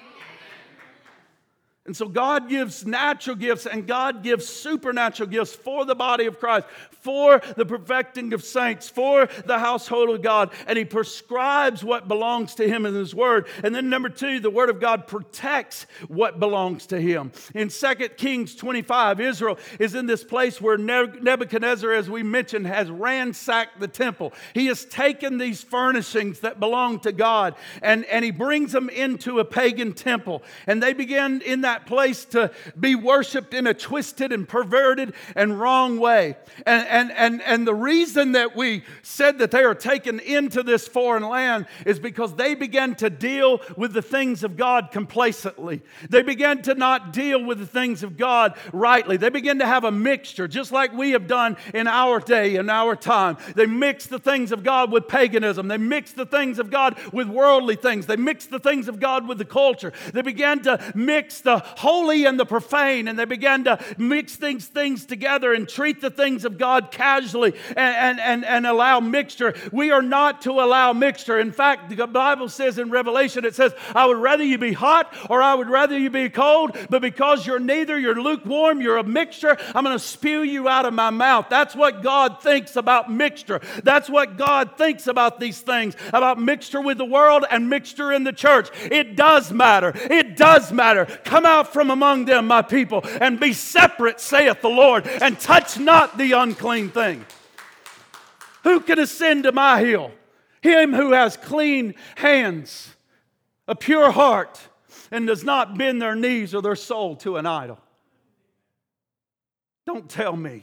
[1.85, 6.39] And so God gives natural gifts and God gives supernatural gifts for the body of
[6.39, 10.53] Christ, for the perfecting of saints, for the household of God.
[10.69, 13.49] And He prescribes what belongs to Him in His Word.
[13.65, 17.33] And then, number two, the Word of God protects what belongs to Him.
[17.53, 22.93] In 2 Kings 25, Israel is in this place where Nebuchadnezzar, as we mentioned, has
[22.93, 24.33] ransacked the temple.
[24.55, 29.41] He has taken these furnishings that belong to God and, and He brings them into
[29.41, 30.45] a pagan temple.
[30.69, 35.15] And they begin in that that place to be worshiped in a twisted and perverted
[35.35, 36.37] and wrong way.
[36.67, 40.87] And, and, and, and the reason that we said that they are taken into this
[40.87, 45.81] foreign land is because they began to deal with the things of God complacently.
[46.11, 49.17] They began to not deal with the things of God rightly.
[49.17, 52.69] They began to have a mixture, just like we have done in our day, in
[52.69, 53.39] our time.
[53.57, 55.69] They mix the things of God with paganism.
[55.69, 58.05] They mix the things of God with worldly things.
[58.05, 59.95] They mix the things of God with the culture.
[60.13, 64.67] They began to mix the holy and the profane, and they began to mix things,
[64.67, 69.55] things together and treat the things of God casually and, and, and, allow mixture.
[69.73, 71.39] We are not to allow mixture.
[71.39, 75.15] In fact, the Bible says in Revelation, it says, I would rather you be hot
[75.29, 79.05] or I would rather you be cold, but because you're neither, you're lukewarm, you're a
[79.05, 81.47] mixture, I'm going to spew you out of my mouth.
[81.51, 83.61] That's what God thinks about mixture.
[83.83, 88.25] That's what God thinks about these things, about mixture with the world and mixture in
[88.25, 88.69] the church.
[88.91, 89.93] It does matter.
[89.95, 91.07] It does matter.
[91.25, 95.39] Come out out from among them, my people, and be separate, saith the Lord, and
[95.39, 97.25] touch not the unclean thing.
[98.65, 100.13] Who can ascend to my hill?
[100.63, 102.95] Him who has clean hands,
[103.69, 104.61] a pure heart,
[105.11, 107.79] and does not bend their knees or their soul to an idol.
[109.85, 110.63] Don't tell me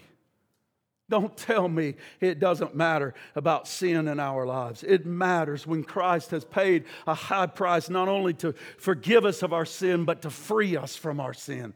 [1.09, 4.83] don't tell me it doesn't matter about sin in our lives.
[4.83, 9.53] It matters when Christ has paid a high price not only to forgive us of
[9.53, 11.73] our sin, but to free us from our sin.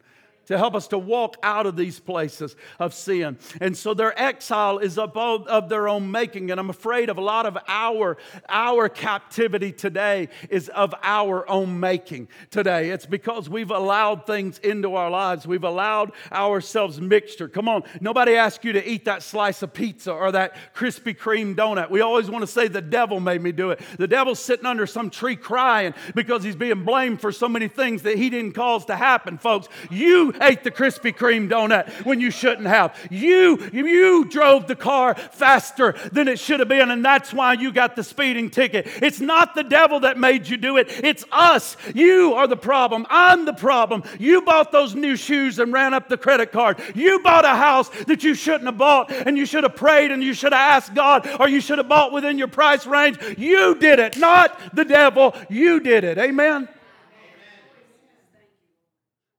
[0.47, 3.37] To help us to walk out of these places of sin.
[3.61, 6.51] And so their exile is of, of their own making.
[6.51, 8.17] And I'm afraid of a lot of our,
[8.49, 12.89] our captivity today is of our own making today.
[12.89, 15.47] It's because we've allowed things into our lives.
[15.47, 17.47] We've allowed ourselves mixture.
[17.47, 21.55] Come on, nobody asked you to eat that slice of pizza or that Krispy Kreme
[21.55, 21.89] donut.
[21.89, 23.81] We always want to say the devil made me do it.
[23.97, 28.01] The devil's sitting under some tree crying because he's being blamed for so many things
[28.03, 29.67] that he didn't cause to happen, folks.
[29.89, 32.97] You ate the Krispy Kreme donut when you shouldn't have.
[33.09, 37.71] You, you drove the car faster than it should have been, and that's why you
[37.71, 38.87] got the speeding ticket.
[39.01, 41.77] It's not the devil that made you do it, it's us.
[41.93, 43.05] You are the problem.
[43.09, 44.03] I'm the problem.
[44.19, 46.79] You bought those new shoes and ran up the credit card.
[46.95, 50.23] You bought a house that you shouldn't have bought, and you should have prayed and
[50.23, 53.17] you should have asked God, or you should have bought within your price range.
[53.37, 55.35] You did it, not the devil.
[55.49, 56.17] You did it.
[56.17, 56.67] Amen.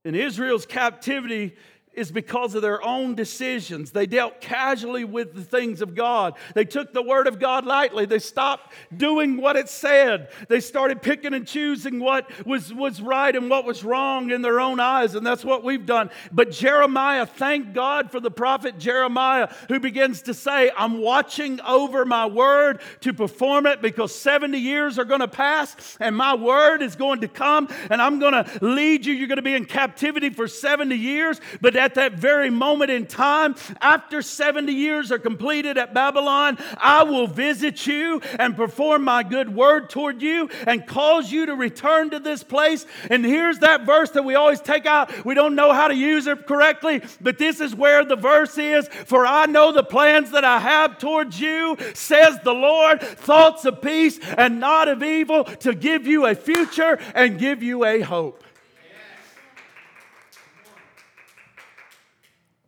[0.05, 1.55] In Israel's captivity,
[1.97, 3.91] is because of their own decisions.
[3.91, 6.35] They dealt casually with the things of God.
[6.55, 8.07] They took the Word of God lightly.
[8.07, 10.31] They stopped doing what it said.
[10.49, 14.61] They started picking and choosing what was, was right and what was wrong in their
[14.61, 16.11] own eyes, and that's what we've done.
[16.33, 22.05] But Jeremiah, thank God for the prophet Jeremiah, who begins to say, I'm watching over
[22.05, 26.83] my Word to perform it because 70 years are going to pass, and my Word
[26.83, 29.15] is going to come, and I'm going to lead you.
[29.15, 33.07] You're going to be in captivity for 70 years, but at that very moment in
[33.07, 39.23] time, after 70 years are completed at Babylon, I will visit you and perform my
[39.23, 42.87] good word toward you and cause you to return to this place.
[43.11, 45.27] And here's that verse that we always take out.
[45.27, 48.89] We don't know how to use it correctly, but this is where the verse is
[48.89, 53.83] For I know the plans that I have towards you, says the Lord, thoughts of
[53.83, 58.43] peace and not of evil, to give you a future and give you a hope.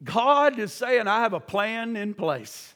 [0.05, 2.75] God is saying, I have a plan in place.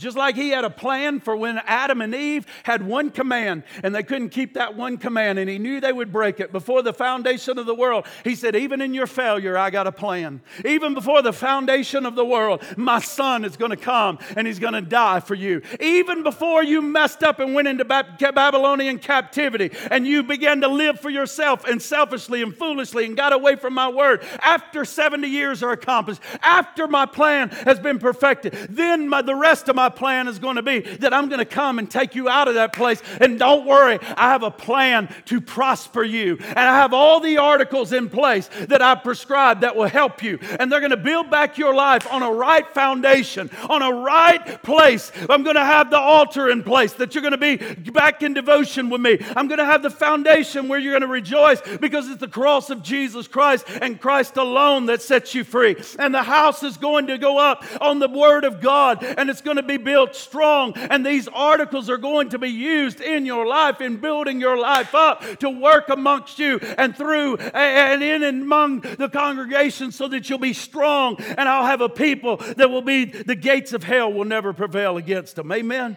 [0.00, 3.94] Just like he had a plan for when Adam and Eve had one command and
[3.94, 6.94] they couldn't keep that one command and he knew they would break it before the
[6.94, 8.06] foundation of the world.
[8.24, 10.40] He said, Even in your failure, I got a plan.
[10.64, 14.58] Even before the foundation of the world, my son is going to come and he's
[14.58, 15.60] going to die for you.
[15.80, 20.98] Even before you messed up and went into Babylonian captivity and you began to live
[20.98, 25.62] for yourself and selfishly and foolishly and got away from my word, after 70 years
[25.62, 30.28] are accomplished, after my plan has been perfected, then my, the rest of my plan
[30.28, 32.72] is going to be that I'm going to come and take you out of that
[32.72, 33.02] place.
[33.20, 36.38] And don't worry, I have a plan to prosper you.
[36.40, 40.38] And I have all the articles in place that I prescribed that will help you.
[40.58, 44.62] And they're going to build back your life on a right foundation, on a right
[44.62, 45.12] place.
[45.28, 47.56] I'm going to have the altar in place that you're going to be
[47.90, 49.18] back in devotion with me.
[49.36, 52.70] I'm going to have the foundation where you're going to rejoice because it's the cross
[52.70, 55.76] of Jesus Christ and Christ alone that sets you free.
[55.98, 59.40] And the house is going to go up on the Word of God and it's
[59.40, 60.72] going to be built strong.
[60.74, 64.94] And these articles are going to be used in your life, in building your life
[64.94, 70.28] up to work amongst you and through and in and among the congregation so that
[70.28, 71.16] you'll be strong.
[71.20, 74.96] And I'll have a people that will be, the gates of hell will never prevail
[74.96, 75.52] against them.
[75.52, 75.96] Amen.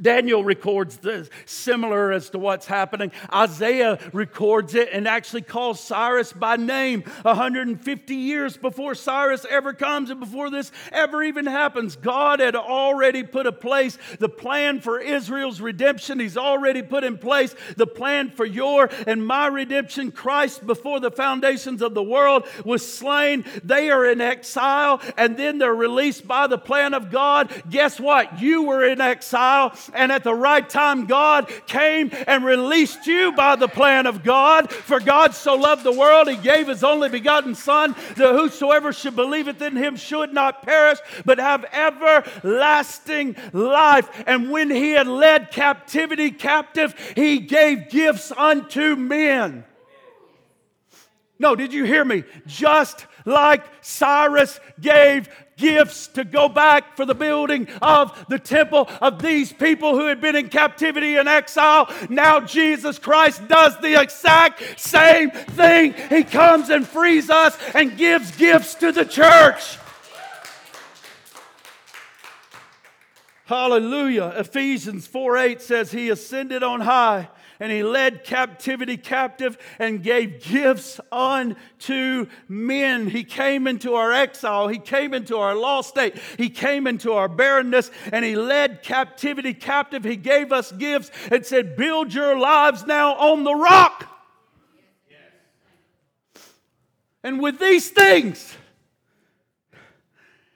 [0.00, 3.12] Daniel records this similar as to what's happening.
[3.32, 10.10] Isaiah records it and actually calls Cyrus by name 150 years before Cyrus ever comes
[10.10, 11.96] and before this ever even happens.
[11.96, 16.20] God had already put a place the plan for Israel's redemption.
[16.20, 20.12] He's already put in place the plan for your and my redemption.
[20.12, 23.44] Christ, before the foundations of the world, was slain.
[23.64, 27.52] They are in exile and then they're released by the plan of God.
[27.68, 28.40] Guess what?
[28.40, 33.56] You were in exile and at the right time, God came and released you by
[33.56, 34.70] the plan of God.
[34.72, 39.16] For God so loved the world, He gave His only begotten Son, that whosoever should
[39.16, 44.08] believeth in Him should not perish, but have everlasting life.
[44.26, 49.64] And when He had led captivity captive, He gave gifts unto men.
[51.40, 52.24] No, did you hear me?
[52.46, 55.26] Just like Cyrus gave
[55.56, 60.20] gifts to go back for the building of the temple of these people who had
[60.20, 61.90] been in captivity and exile.
[62.10, 65.94] Now Jesus Christ does the exact same thing.
[66.10, 69.78] He comes and frees us and gives gifts to the church.
[73.46, 74.34] Hallelujah.
[74.36, 80.42] Ephesians 4 8 says, He ascended on high and he led captivity captive and gave
[80.42, 83.08] gifts unto men.
[83.08, 87.28] He came into our exile, he came into our lost state, he came into our
[87.28, 90.02] barrenness, and he led captivity captive.
[90.02, 94.06] He gave us gifts and said, Build your lives now on the rock.
[97.22, 98.56] And with these things,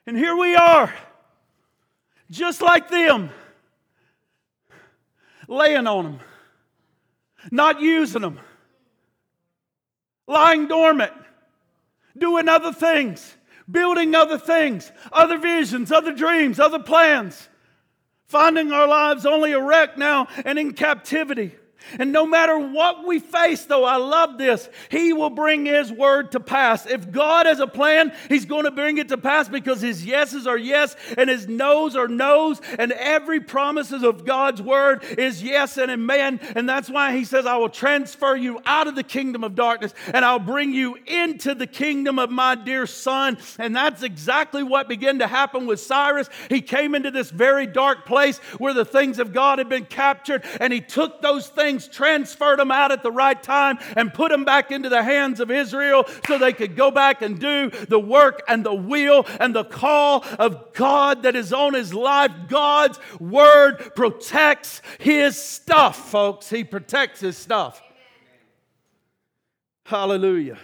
[0.07, 0.95] and here we are,
[2.31, 3.29] just like them,
[5.46, 6.21] laying on them,
[7.51, 8.40] not using them,
[10.27, 11.13] lying dormant,
[12.17, 13.37] doing other things,
[13.71, 17.49] building other things, other visions, other dreams, other plans,
[18.27, 21.55] finding our lives only a wreck now and in captivity.
[21.98, 26.32] And no matter what we face, though, I love this, He will bring His word
[26.32, 26.87] to pass.
[26.87, 30.46] If God has a plan, He's going to bring it to pass because His yeses
[30.46, 32.60] are yes and His noes are noes.
[32.78, 36.40] And every promises of God's word is yes and amen.
[36.54, 39.92] And that's why He says, I will transfer you out of the kingdom of darkness
[40.12, 43.37] and I'll bring you into the kingdom of my dear Son.
[43.58, 46.30] And that's exactly what began to happen with Cyrus.
[46.48, 50.44] He came into this very dark place where the things of God had been captured
[50.60, 54.31] and He took those things things, transferred them out at the right time, and put
[54.31, 57.98] them back into the hands of Israel so they could go back and do the
[57.98, 62.33] work and the will and the call of God that is on his life.
[62.48, 66.48] God's word protects his stuff, folks.
[66.48, 67.83] He protects his stuff.
[69.87, 70.58] Hallelujah.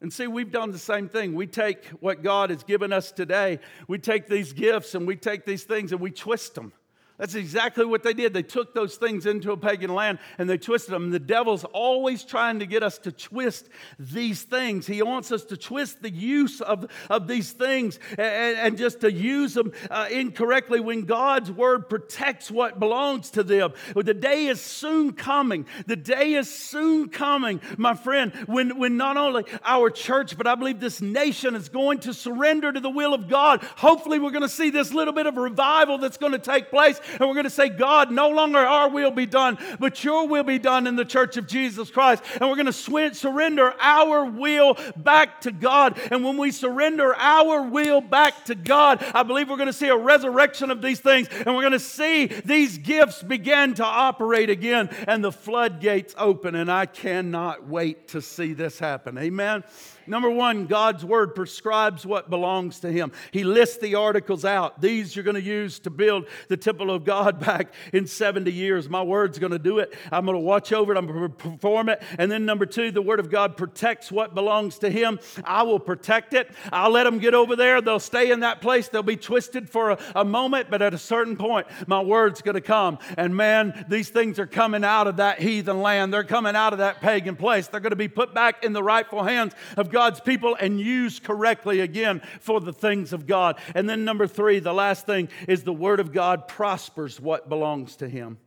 [0.00, 1.34] And see, we've done the same thing.
[1.34, 5.44] We take what God has given us today, we take these gifts and we take
[5.44, 6.72] these things and we twist them.
[7.20, 8.32] That's exactly what they did.
[8.32, 11.10] They took those things into a pagan land and they twisted them.
[11.10, 13.68] The devil's always trying to get us to twist
[13.98, 14.86] these things.
[14.86, 19.12] He wants us to twist the use of, of these things and, and just to
[19.12, 23.74] use them uh, incorrectly when God's word protects what belongs to them.
[23.94, 25.66] The day is soon coming.
[25.86, 30.54] The day is soon coming, my friend, when, when not only our church, but I
[30.54, 33.62] believe this nation is going to surrender to the will of God.
[33.76, 36.98] Hopefully, we're going to see this little bit of revival that's going to take place
[37.12, 40.44] and we're going to say, God, no longer our will be done, but your will
[40.44, 42.22] be done in the church of Jesus Christ.
[42.40, 45.98] And we're going to sw- surrender our will back to God.
[46.10, 49.88] And when we surrender our will back to God, I believe we're going to see
[49.88, 51.28] a resurrection of these things.
[51.28, 56.54] And we're going to see these gifts begin to operate again and the floodgates open.
[56.54, 59.18] And I cannot wait to see this happen.
[59.18, 59.64] Amen.
[60.10, 63.12] Number one, God's word prescribes what belongs to Him.
[63.30, 64.80] He lists the articles out.
[64.80, 68.88] These you're going to use to build the temple of God back in 70 years.
[68.88, 69.94] My word's going to do it.
[70.10, 70.98] I'm going to watch over it.
[70.98, 72.02] I'm going to perform it.
[72.18, 75.20] And then number two, the word of God protects what belongs to Him.
[75.44, 76.50] I will protect it.
[76.72, 77.80] I'll let them get over there.
[77.80, 78.88] They'll stay in that place.
[78.88, 82.56] They'll be twisted for a, a moment, but at a certain point, my word's going
[82.56, 82.98] to come.
[83.16, 86.12] And man, these things are coming out of that heathen land.
[86.12, 87.68] They're coming out of that pagan place.
[87.68, 90.80] They're going to be put back in the rightful hands of God God's people and
[90.80, 93.58] used correctly again for the things of God.
[93.74, 97.96] And then, number three, the last thing is the Word of God prospers what belongs
[97.96, 98.38] to Him.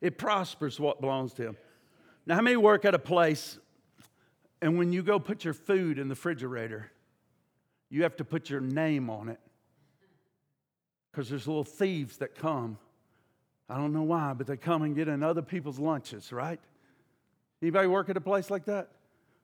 [0.00, 1.56] It prospers what belongs to Him.
[2.24, 3.58] Now, how many work at a place
[4.62, 6.90] and when you go put your food in the refrigerator,
[7.90, 9.40] you have to put your name on it?
[11.10, 12.78] Because there's little thieves that come.
[13.68, 16.60] I don't know why, but they come and get in other people's lunches, right?
[17.60, 18.88] Anybody work at a place like that?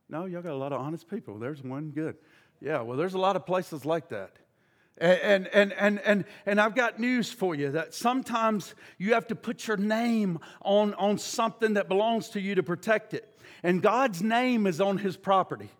[0.08, 1.38] No, y'all got a lot of honest people.
[1.38, 2.16] There's one good.
[2.60, 4.32] Yeah, well, there's a lot of places like that.
[5.00, 9.36] And, and, and, and, and I've got news for you that sometimes you have to
[9.36, 13.38] put your name on, on something that belongs to you to protect it.
[13.62, 15.70] And God's name is on his property.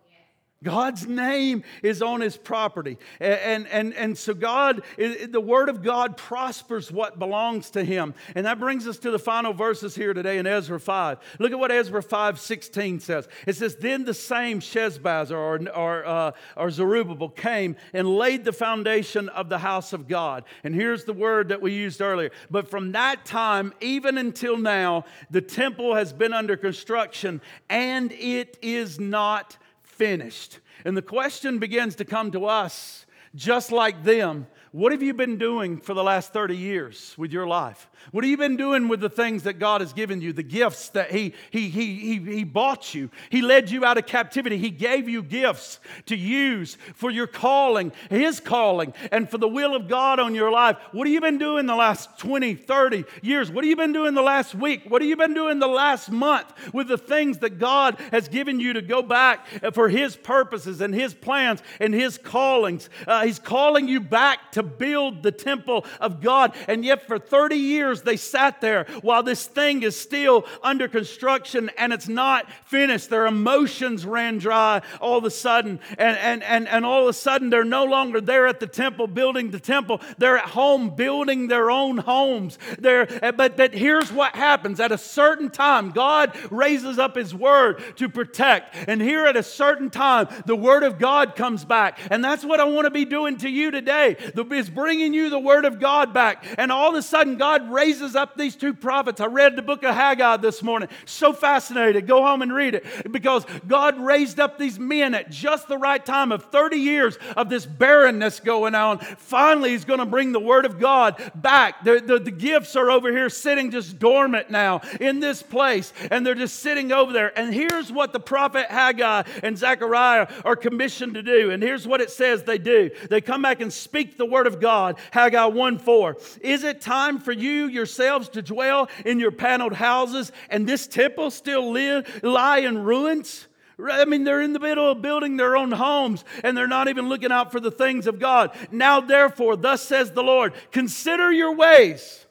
[0.61, 2.97] God's name is on his property.
[3.21, 8.13] And, and, and so, God, the word of God prospers what belongs to him.
[8.35, 11.19] And that brings us to the final verses here today in Ezra 5.
[11.39, 13.29] Look at what Ezra 5 16 says.
[13.47, 18.51] It says, Then the same Sheshbazzar or, or, uh, or Zerubbabel came and laid the
[18.51, 20.43] foundation of the house of God.
[20.65, 22.31] And here's the word that we used earlier.
[22.51, 27.39] But from that time, even until now, the temple has been under construction
[27.69, 29.57] and it is not
[29.99, 30.59] finished.
[30.85, 35.37] And the question begins to come to us, just like them what have you been
[35.37, 37.89] doing for the last 30 years with your life?
[38.11, 40.89] What have you been doing with the things that God has given you, the gifts
[40.89, 43.09] that He, he, he, he, he bought you?
[43.29, 44.57] He led you out of captivity.
[44.57, 49.75] He gave you gifts to use for your calling, His calling, and for the will
[49.75, 50.77] of God on your life.
[50.91, 53.51] What have you been doing the last 20, 30 years?
[53.51, 54.83] What have you been doing the last week?
[54.87, 58.59] What have you been doing the last month with the things that God has given
[58.59, 62.89] you to go back for His purposes and His plans and His callings?
[63.07, 66.55] Uh, he's calling you back to build the temple of God.
[66.67, 71.69] And yet, for 30 years, they sat there while this thing is still under construction
[71.77, 73.09] and it's not finished.
[73.09, 75.79] Their emotions ran dry all of a sudden.
[75.97, 79.07] And, and, and, and all of a sudden, they're no longer there at the temple
[79.07, 80.01] building the temple.
[80.17, 82.57] They're at home building their own homes.
[82.77, 87.33] They're, eh, but, but here's what happens at a certain time, God raises up his
[87.33, 88.75] word to protect.
[88.87, 91.99] And here at a certain time, the word of God comes back.
[92.09, 94.15] And that's what I want to be doing to you today.
[94.51, 96.45] Is bringing you the word of God back.
[96.57, 99.21] And all of a sudden, God raises up these two prophets.
[99.21, 100.89] I read the book of Haggai this morning.
[101.05, 102.07] So fascinated.
[102.07, 106.03] Go home and read it because God raised up these men at just the right
[106.03, 108.99] time of 30 years of this barrenness going on.
[108.99, 111.83] Finally, He's going to bring the word of God back.
[111.83, 116.25] The, the, the gifts are over here sitting just dormant now in this place, and
[116.25, 117.37] they're just sitting over there.
[117.37, 121.51] And here's what the prophet Haggai and Zechariah are commissioned to do.
[121.51, 124.59] And here's what it says they do they come back and speak the word of
[124.59, 124.97] God.
[125.11, 126.17] Haggai 1 4.
[126.41, 131.31] Is it time for you yourselves to dwell in your paneled houses and this temple
[131.31, 133.47] still live, lie in ruins?
[133.91, 137.07] I mean, they're in the middle of building their own homes and they're not even
[137.07, 138.51] looking out for the things of God.
[138.71, 142.25] Now, therefore, thus says the Lord, consider your ways.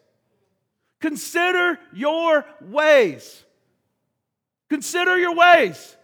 [1.00, 3.44] Consider your ways.
[4.68, 5.96] Consider your ways.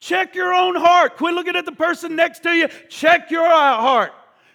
[0.00, 1.16] Check your own heart.
[1.16, 2.68] Quit looking at the person next to you.
[2.88, 4.12] Check your uh, heart.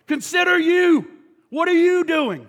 [0.08, 1.08] Consider you.
[1.49, 2.47] What are you doing?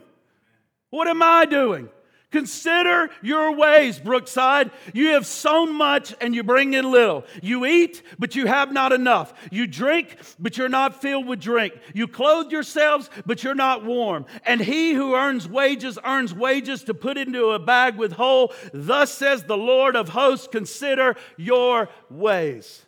[0.91, 1.89] What am I doing?
[2.31, 4.71] Consider your ways, Brookside.
[4.93, 7.25] You have sown much and you bring in little.
[7.41, 9.33] You eat, but you have not enough.
[9.51, 11.73] You drink, but you're not filled with drink.
[11.95, 14.27] You clothe yourselves, but you're not warm.
[14.45, 18.53] And he who earns wages earns wages to put into a bag with hole.
[18.75, 22.85] Thus says the Lord of hosts, consider your ways.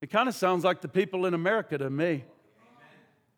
[0.00, 2.24] It kind of sounds like the people in America to me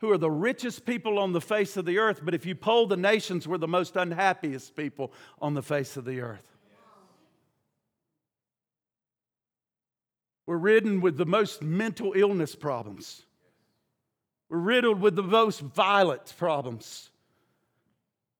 [0.04, 2.86] who are the richest people on the face of the earth, but if you poll
[2.86, 6.58] the nations, we're the most unhappiest people on the face of the earth.
[10.46, 13.22] We're ridden with the most mental illness problems.
[14.50, 17.08] We're riddled with the most violent problems.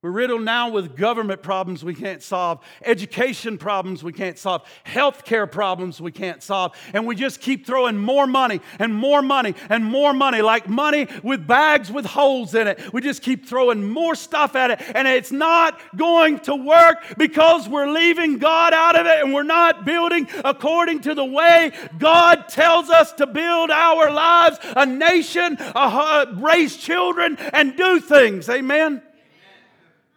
[0.05, 5.50] We're riddled now with government problems we can't solve, education problems we can't solve, healthcare
[5.50, 6.76] problems we can't solve.
[6.92, 11.09] And we just keep throwing more money and more money and more money, like money
[11.22, 12.92] with bags with holes in it.
[12.92, 17.66] We just keep throwing more stuff at it, and it's not going to work because
[17.66, 22.50] we're leaving God out of it and we're not building according to the way God
[22.50, 28.50] tells us to build our lives, a nation, a, raise children, and do things.
[28.50, 29.00] Amen.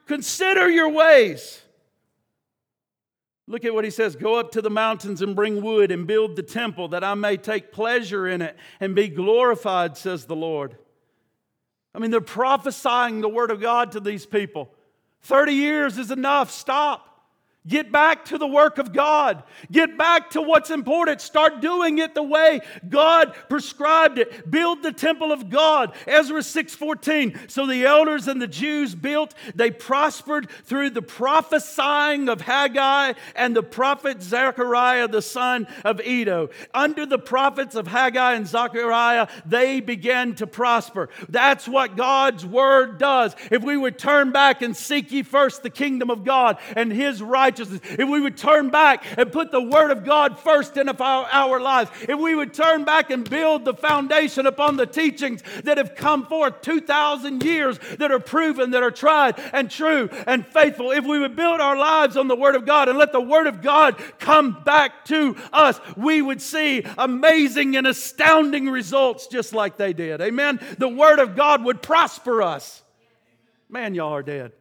[0.07, 1.61] Consider your ways.
[3.47, 6.35] Look at what he says Go up to the mountains and bring wood and build
[6.35, 10.77] the temple that I may take pleasure in it and be glorified, says the Lord.
[11.93, 14.71] I mean, they're prophesying the word of God to these people.
[15.21, 16.51] 30 years is enough.
[16.51, 17.16] Stop.
[17.67, 19.43] Get back to the work of God.
[19.69, 21.19] Get back to what's important.
[21.19, 24.49] Start doing it the way God prescribed it.
[24.49, 25.93] Build the temple of God.
[26.05, 27.37] Ezra 6:14.
[27.49, 33.53] So the elders and the Jews built, they prospered through the prophesying of Haggai and
[33.53, 36.49] the prophet Zechariah the son of Iddo.
[36.73, 41.09] Under the prophets of Haggai and Zechariah, they began to prosper.
[41.27, 43.35] That's what God's word does.
[43.51, 47.21] If we would turn back and seek ye first the kingdom of God and his
[47.21, 50.89] righteousness righteousness, if we would turn back and put the Word of God first in
[50.89, 55.41] our, our lives, if we would turn back and build the foundation upon the teachings
[55.63, 60.45] that have come forth 2,000 years that are proven, that are tried and true and
[60.45, 63.21] faithful, if we would build our lives on the Word of God and let the
[63.21, 69.53] Word of God come back to us, we would see amazing and astounding results just
[69.53, 70.21] like they did.
[70.21, 70.59] Amen.
[70.77, 72.83] The Word of God would prosper us.
[73.69, 74.53] Man, y'all are dead.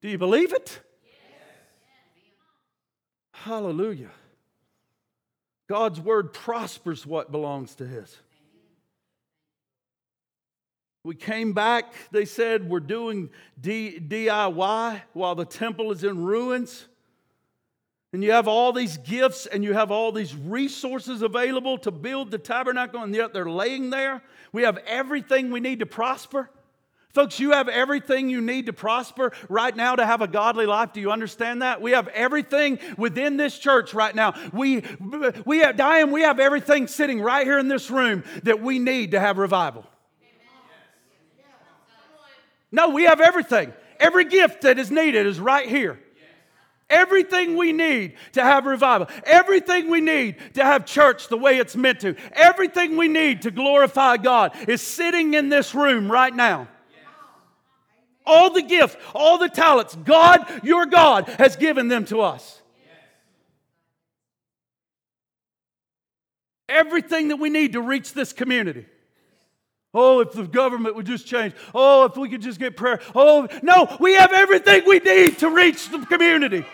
[0.00, 0.80] Do you believe it?
[3.44, 4.10] Hallelujah.
[5.68, 8.16] God's word prospers what belongs to His.
[11.04, 16.86] We came back, they said, we're doing D- DIY while the temple is in ruins.
[18.12, 22.30] And you have all these gifts and you have all these resources available to build
[22.30, 24.22] the tabernacle, and yet they're laying there.
[24.52, 26.50] We have everything we need to prosper.
[27.14, 30.92] Folks, you have everything you need to prosper right now to have a godly life.
[30.92, 31.80] Do you understand that?
[31.80, 34.34] We have everything within this church right now.
[34.52, 34.84] We,
[35.46, 39.12] we have, Diane, we have everything sitting right here in this room that we need
[39.12, 39.86] to have revival.
[42.70, 43.72] No, we have everything.
[43.98, 45.98] Every gift that is needed is right here.
[46.90, 51.76] Everything we need to have revival, everything we need to have church the way it's
[51.76, 56.68] meant to, everything we need to glorify God is sitting in this room right now.
[58.28, 62.60] All the gifts, all the talents, God, your God, has given them to us.
[66.68, 68.84] Everything that we need to reach this community.
[69.94, 71.54] Oh, if the government would just change.
[71.74, 73.00] Oh, if we could just get prayer.
[73.14, 76.66] Oh, no, we have everything we need to reach the community.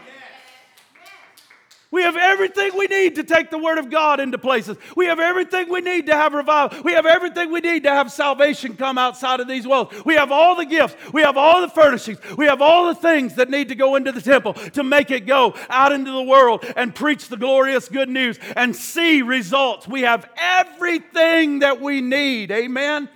[1.95, 4.77] We have everything we need to take the Word of God into places.
[4.97, 6.83] We have everything we need to have revival.
[6.83, 9.95] We have everything we need to have salvation come outside of these walls.
[10.05, 10.97] We have all the gifts.
[11.13, 12.19] We have all the furnishings.
[12.37, 15.21] We have all the things that need to go into the temple to make it
[15.25, 19.87] go out into the world and preach the glorious good news and see results.
[19.87, 22.51] We have everything that we need.
[22.51, 23.09] Amen.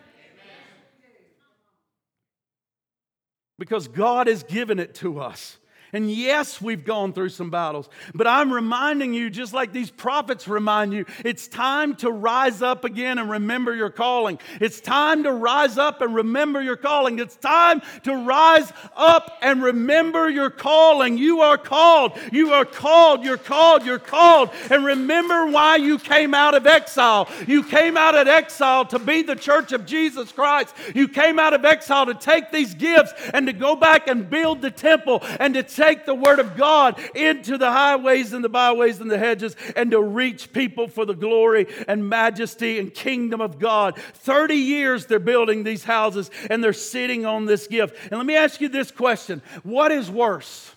[3.59, 5.58] Because God has given it to us.
[5.93, 10.47] And yes, we've gone through some battles, but I'm reminding you, just like these prophets
[10.47, 14.39] remind you, it's time to rise up again and remember your calling.
[14.61, 17.19] It's time to rise up and remember your calling.
[17.19, 21.17] It's time to rise up and remember your calling.
[21.17, 22.13] You are called.
[22.33, 23.25] You are called.
[23.25, 23.87] You're called.
[23.87, 24.51] You're called.
[24.71, 27.29] And remember why you came out of exile.
[27.47, 30.75] You came out of exile to be the church of Jesus Christ.
[30.95, 34.61] You came out of exile to take these gifts and to go back and build
[34.61, 39.01] the temple and to take the word of God into the highways and the byways
[39.01, 43.59] and the hedges and to reach people for the glory and majesty and kingdom of
[43.59, 43.97] God.
[43.97, 47.97] 30 years they're building these houses and they're sitting on this gift.
[48.11, 50.75] And let me ask you this question What is worse?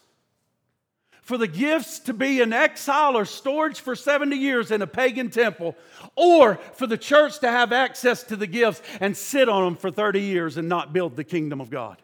[1.21, 5.29] For the gifts to be in exile or storage for 70 years in a pagan
[5.29, 5.77] temple,
[6.15, 9.91] or for the church to have access to the gifts and sit on them for
[9.91, 11.97] 30 years and not build the kingdom of God.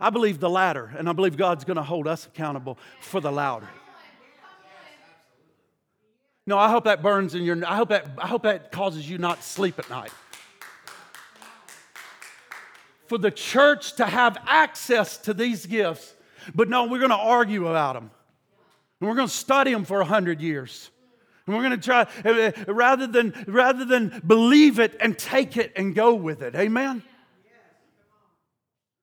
[0.00, 3.32] I believe the latter, and I believe God's going to hold us accountable for the
[3.32, 3.68] louder.
[6.46, 9.18] No, I hope that burns in your I hope that I hope that causes you
[9.18, 10.10] not to sleep at night.
[13.06, 16.14] For the church to have access to these gifts,
[16.54, 18.10] but no, we're going to argue about them.
[19.00, 20.90] And we're going to study them for hundred years.
[21.46, 25.58] And we're going to try eh, eh, rather than rather than believe it and take
[25.58, 26.54] it and go with it.
[26.54, 27.02] Amen.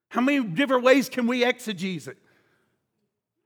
[0.09, 2.17] How many different ways can we exegese it?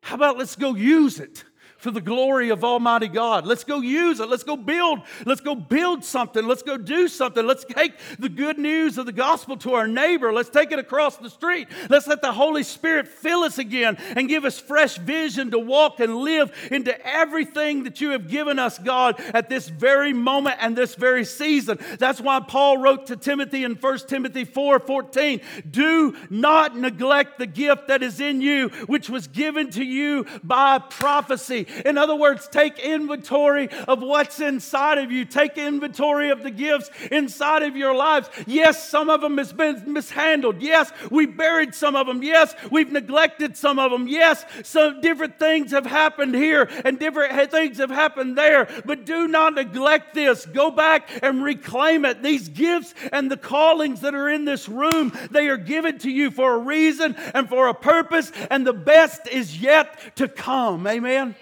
[0.02, 1.44] How about let's go use it?
[1.80, 3.48] For the glory of Almighty God.
[3.48, 4.30] Let's go use it.
[4.30, 5.00] Let's go build.
[5.26, 6.46] Let's go build something.
[6.46, 7.46] Let's go do something.
[7.46, 10.34] Let's take the good news of the gospel to our neighbor.
[10.34, 11.70] Let's take it across the street.
[11.90, 16.02] Let's let the Holy Spirit fill us again and give us fresh vision to walk
[16.02, 20.76] and live into everything that you have given us, God, at this very moment and
[20.76, 21.80] this very season.
[21.98, 27.48] That's why Paul wrote to Timothy in 1 Timothy 4 14, do not neglect the
[27.48, 31.68] gift that is in you, which was given to you by prophecy.
[31.86, 35.26] In other words, take inventory of what's inside of you.
[35.26, 38.30] Take inventory of the gifts inside of your lives.
[38.46, 40.62] Yes, some of them has been mishandled.
[40.62, 42.24] Yes, we buried some of them.
[42.24, 44.08] Yes, we've neglected some of them.
[44.08, 48.68] Yes, some different things have happened here and different things have happened there.
[48.86, 50.46] But do not neglect this.
[50.46, 52.22] Go back and reclaim it.
[52.22, 56.32] These gifts and the callings that are in this room, they are given to you
[56.32, 60.88] for a reason and for a purpose, and the best is yet to come.
[60.88, 61.36] Amen.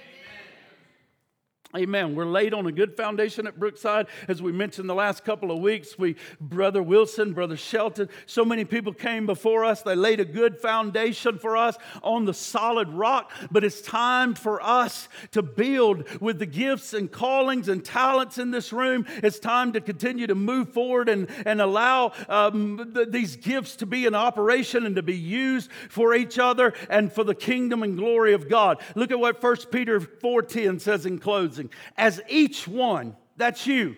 [1.76, 2.16] Amen.
[2.16, 4.08] We're laid on a good foundation at Brookside.
[4.30, 8.64] As we mentioned the last couple of weeks, we, Brother Wilson, Brother Shelton, so many
[8.64, 9.82] people came before us.
[9.82, 13.32] They laid a good foundation for us on the solid rock.
[13.52, 18.52] But it's time for us to build with the gifts and callings and talents in
[18.52, 19.06] this room.
[19.22, 23.86] It's time to continue to move forward and, and allow um, th- these gifts to
[23.86, 27.98] be in operation and to be used for each other and for the kingdom and
[27.98, 28.80] glory of God.
[28.96, 31.57] Look at what 1 Peter 4.10 says in closing
[31.98, 33.96] As each one, that's you,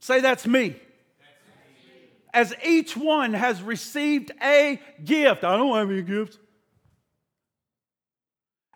[0.00, 0.76] say that's me.
[2.34, 6.38] As each one has received a gift, I don't have any gifts.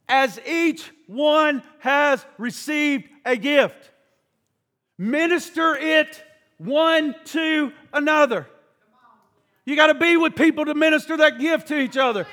[0.09, 3.91] As each one has received a gift,
[4.99, 6.23] minister it
[6.59, 8.47] one to another.
[9.65, 12.27] You got to be with people to minister that gift to each other.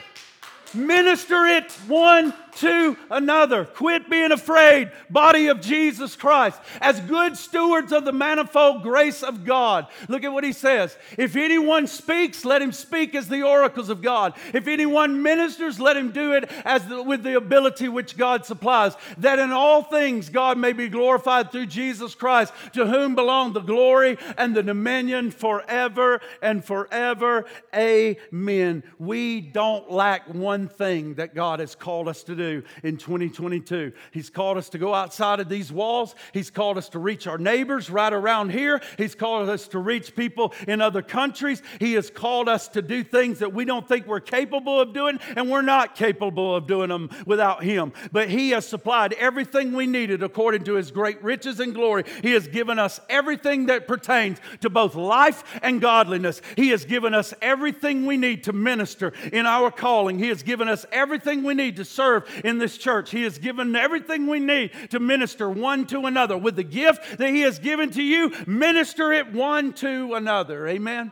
[0.74, 3.66] Minister it one to another.
[3.66, 9.44] Quit being afraid, body of Jesus Christ, as good stewards of the manifold grace of
[9.44, 9.88] God.
[10.08, 10.96] Look at what he says.
[11.18, 14.34] If anyone speaks, let him speak as the oracles of God.
[14.54, 18.96] If anyone ministers, let him do it as the, with the ability which God supplies,
[19.18, 23.62] that in all things God may be glorified through Jesus Christ, to whom belong the
[23.62, 27.46] glory and the dominion forever and forever.
[27.76, 28.84] Amen.
[29.00, 33.94] We don't lack one thing that God has called us to do in 2022.
[34.12, 36.16] He's called us to go outside of these walls.
[36.34, 38.82] He's called us to reach our neighbors right around here.
[38.98, 41.62] He's called us to reach people in other countries.
[41.80, 45.20] He has called us to do things that we don't think we're capable of doing,
[45.36, 47.94] and we're not capable of doing them without Him.
[48.12, 52.04] But He has supplied everything we needed according to His great riches and glory.
[52.22, 56.42] He has given us everything that pertains to both life and godliness.
[56.56, 60.20] He has given us everything we need to minister in our calling.
[60.20, 63.12] He has given us everything we need to serve in this church.
[63.12, 66.38] He has given everything we need to minister one to another.
[66.38, 70.68] With the gift that He has given to you, minister it one to another.
[70.68, 71.12] Amen.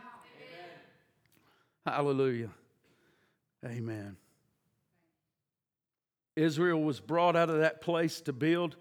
[1.86, 2.50] Hallelujah.
[3.64, 4.16] Amen.
[6.36, 8.76] Israel was brought out of that place to build.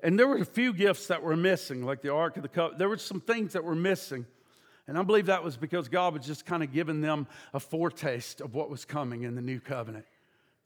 [0.00, 2.78] And there were a few gifts that were missing, like the Ark of the Covenant.
[2.78, 4.26] There were some things that were missing.
[4.88, 8.40] And I believe that was because God was just kind of giving them a foretaste
[8.40, 10.06] of what was coming in the new covenant.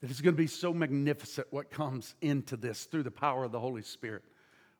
[0.01, 3.51] That it's going to be so magnificent what comes into this through the power of
[3.51, 4.23] the Holy Spirit,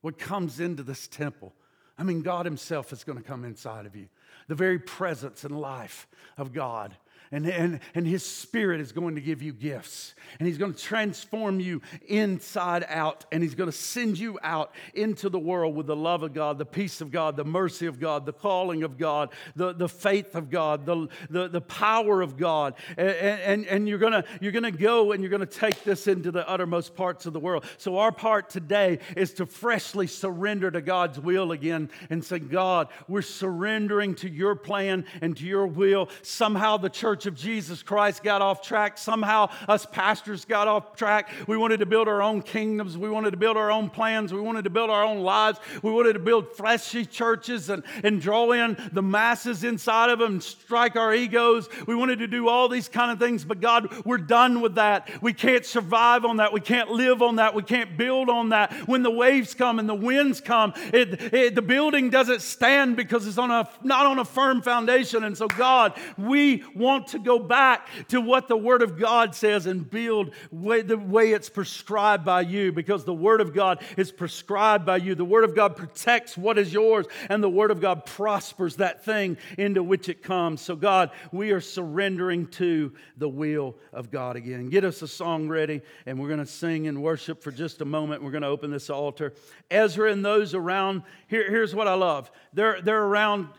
[0.02, 1.54] what comes into this temple.
[1.98, 4.08] I mean, God Himself is going to come inside of you.
[4.48, 6.96] The very presence and life of God
[7.32, 10.14] and, and, and His Spirit is going to give you gifts.
[10.40, 13.26] And He's going to transform you inside out.
[13.32, 16.58] And He's going to send you out into the world with the love of God,
[16.58, 20.36] the peace of God, the mercy of God, the calling of God, the, the faith
[20.36, 22.74] of God, the, the, the power of God.
[22.98, 26.08] And, and, and you're going you're going to go and you're going to take this
[26.08, 27.66] into the uttermost parts of the world.
[27.78, 32.90] So, our part today is to freshly surrender to God's will again and say, God,
[33.08, 36.10] we're surrendering to your plan and to your will.
[36.22, 38.98] Somehow the church Of Jesus Christ got off track.
[38.98, 41.30] Somehow us pastors got off track.
[41.48, 42.98] We wanted to build our own kingdoms.
[42.98, 44.34] We wanted to build our own plans.
[44.34, 45.60] We wanted to build our own lives.
[45.84, 50.42] We wanted to build fleshy churches and, and draw in the masses inside of them,
[50.42, 51.70] strike our egos.
[51.86, 55.10] We wanted to do all these kind of things, but God, we're done with that.
[55.22, 56.54] We can't survive on that.
[56.54, 57.54] We can't live on that.
[57.54, 58.74] We can't build on that.
[58.88, 63.28] When the waves come and the winds come, it, it, the building doesn't stand because
[63.28, 65.24] it's on a, not on a firm foundation.
[65.24, 69.66] And so, God, we want to go back to what the Word of God says
[69.66, 74.12] and build way, the way it's prescribed by you because the Word of God is
[74.12, 75.16] prescribed by you.
[75.16, 79.06] The Word of God protects what is yours, and the Word of God prospers that
[79.06, 80.62] thing into which it comes.
[80.62, 84.70] So, God, we are surrendering to the will of God again.
[84.70, 87.86] Get us a song ready, and we're going to sing and worship for just a
[87.86, 88.24] moment.
[88.24, 89.34] We're going to open this altar.
[89.70, 93.50] Ezra and those around, here, here's what I love they're, they're around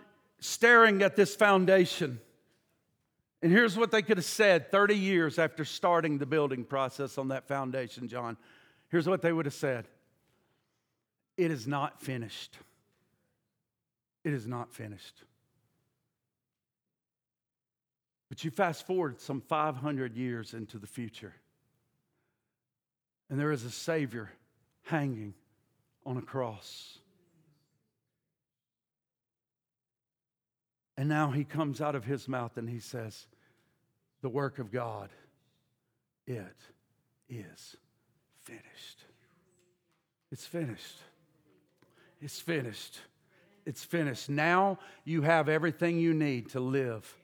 [0.40, 2.20] staring at this foundation.
[3.42, 7.28] And here's what they could have said 30 years after starting the building process on
[7.28, 8.36] that foundation, John.
[8.88, 9.88] Here's what they would have said
[11.36, 12.56] It is not finished.
[14.22, 15.24] It is not finished.
[18.28, 21.34] But you fast forward some 500 years into the future,
[23.28, 24.30] and there is a Savior
[24.84, 25.34] hanging
[26.06, 26.98] on a cross.
[30.96, 33.26] And now he comes out of his mouth and he says,
[34.22, 35.10] the work of God.
[36.26, 36.56] It
[37.28, 37.76] is
[38.44, 39.04] finished.
[40.30, 40.98] It's finished.
[42.20, 42.98] It's finished.
[43.66, 44.30] It's finished.
[44.30, 47.16] Now you have everything you need to live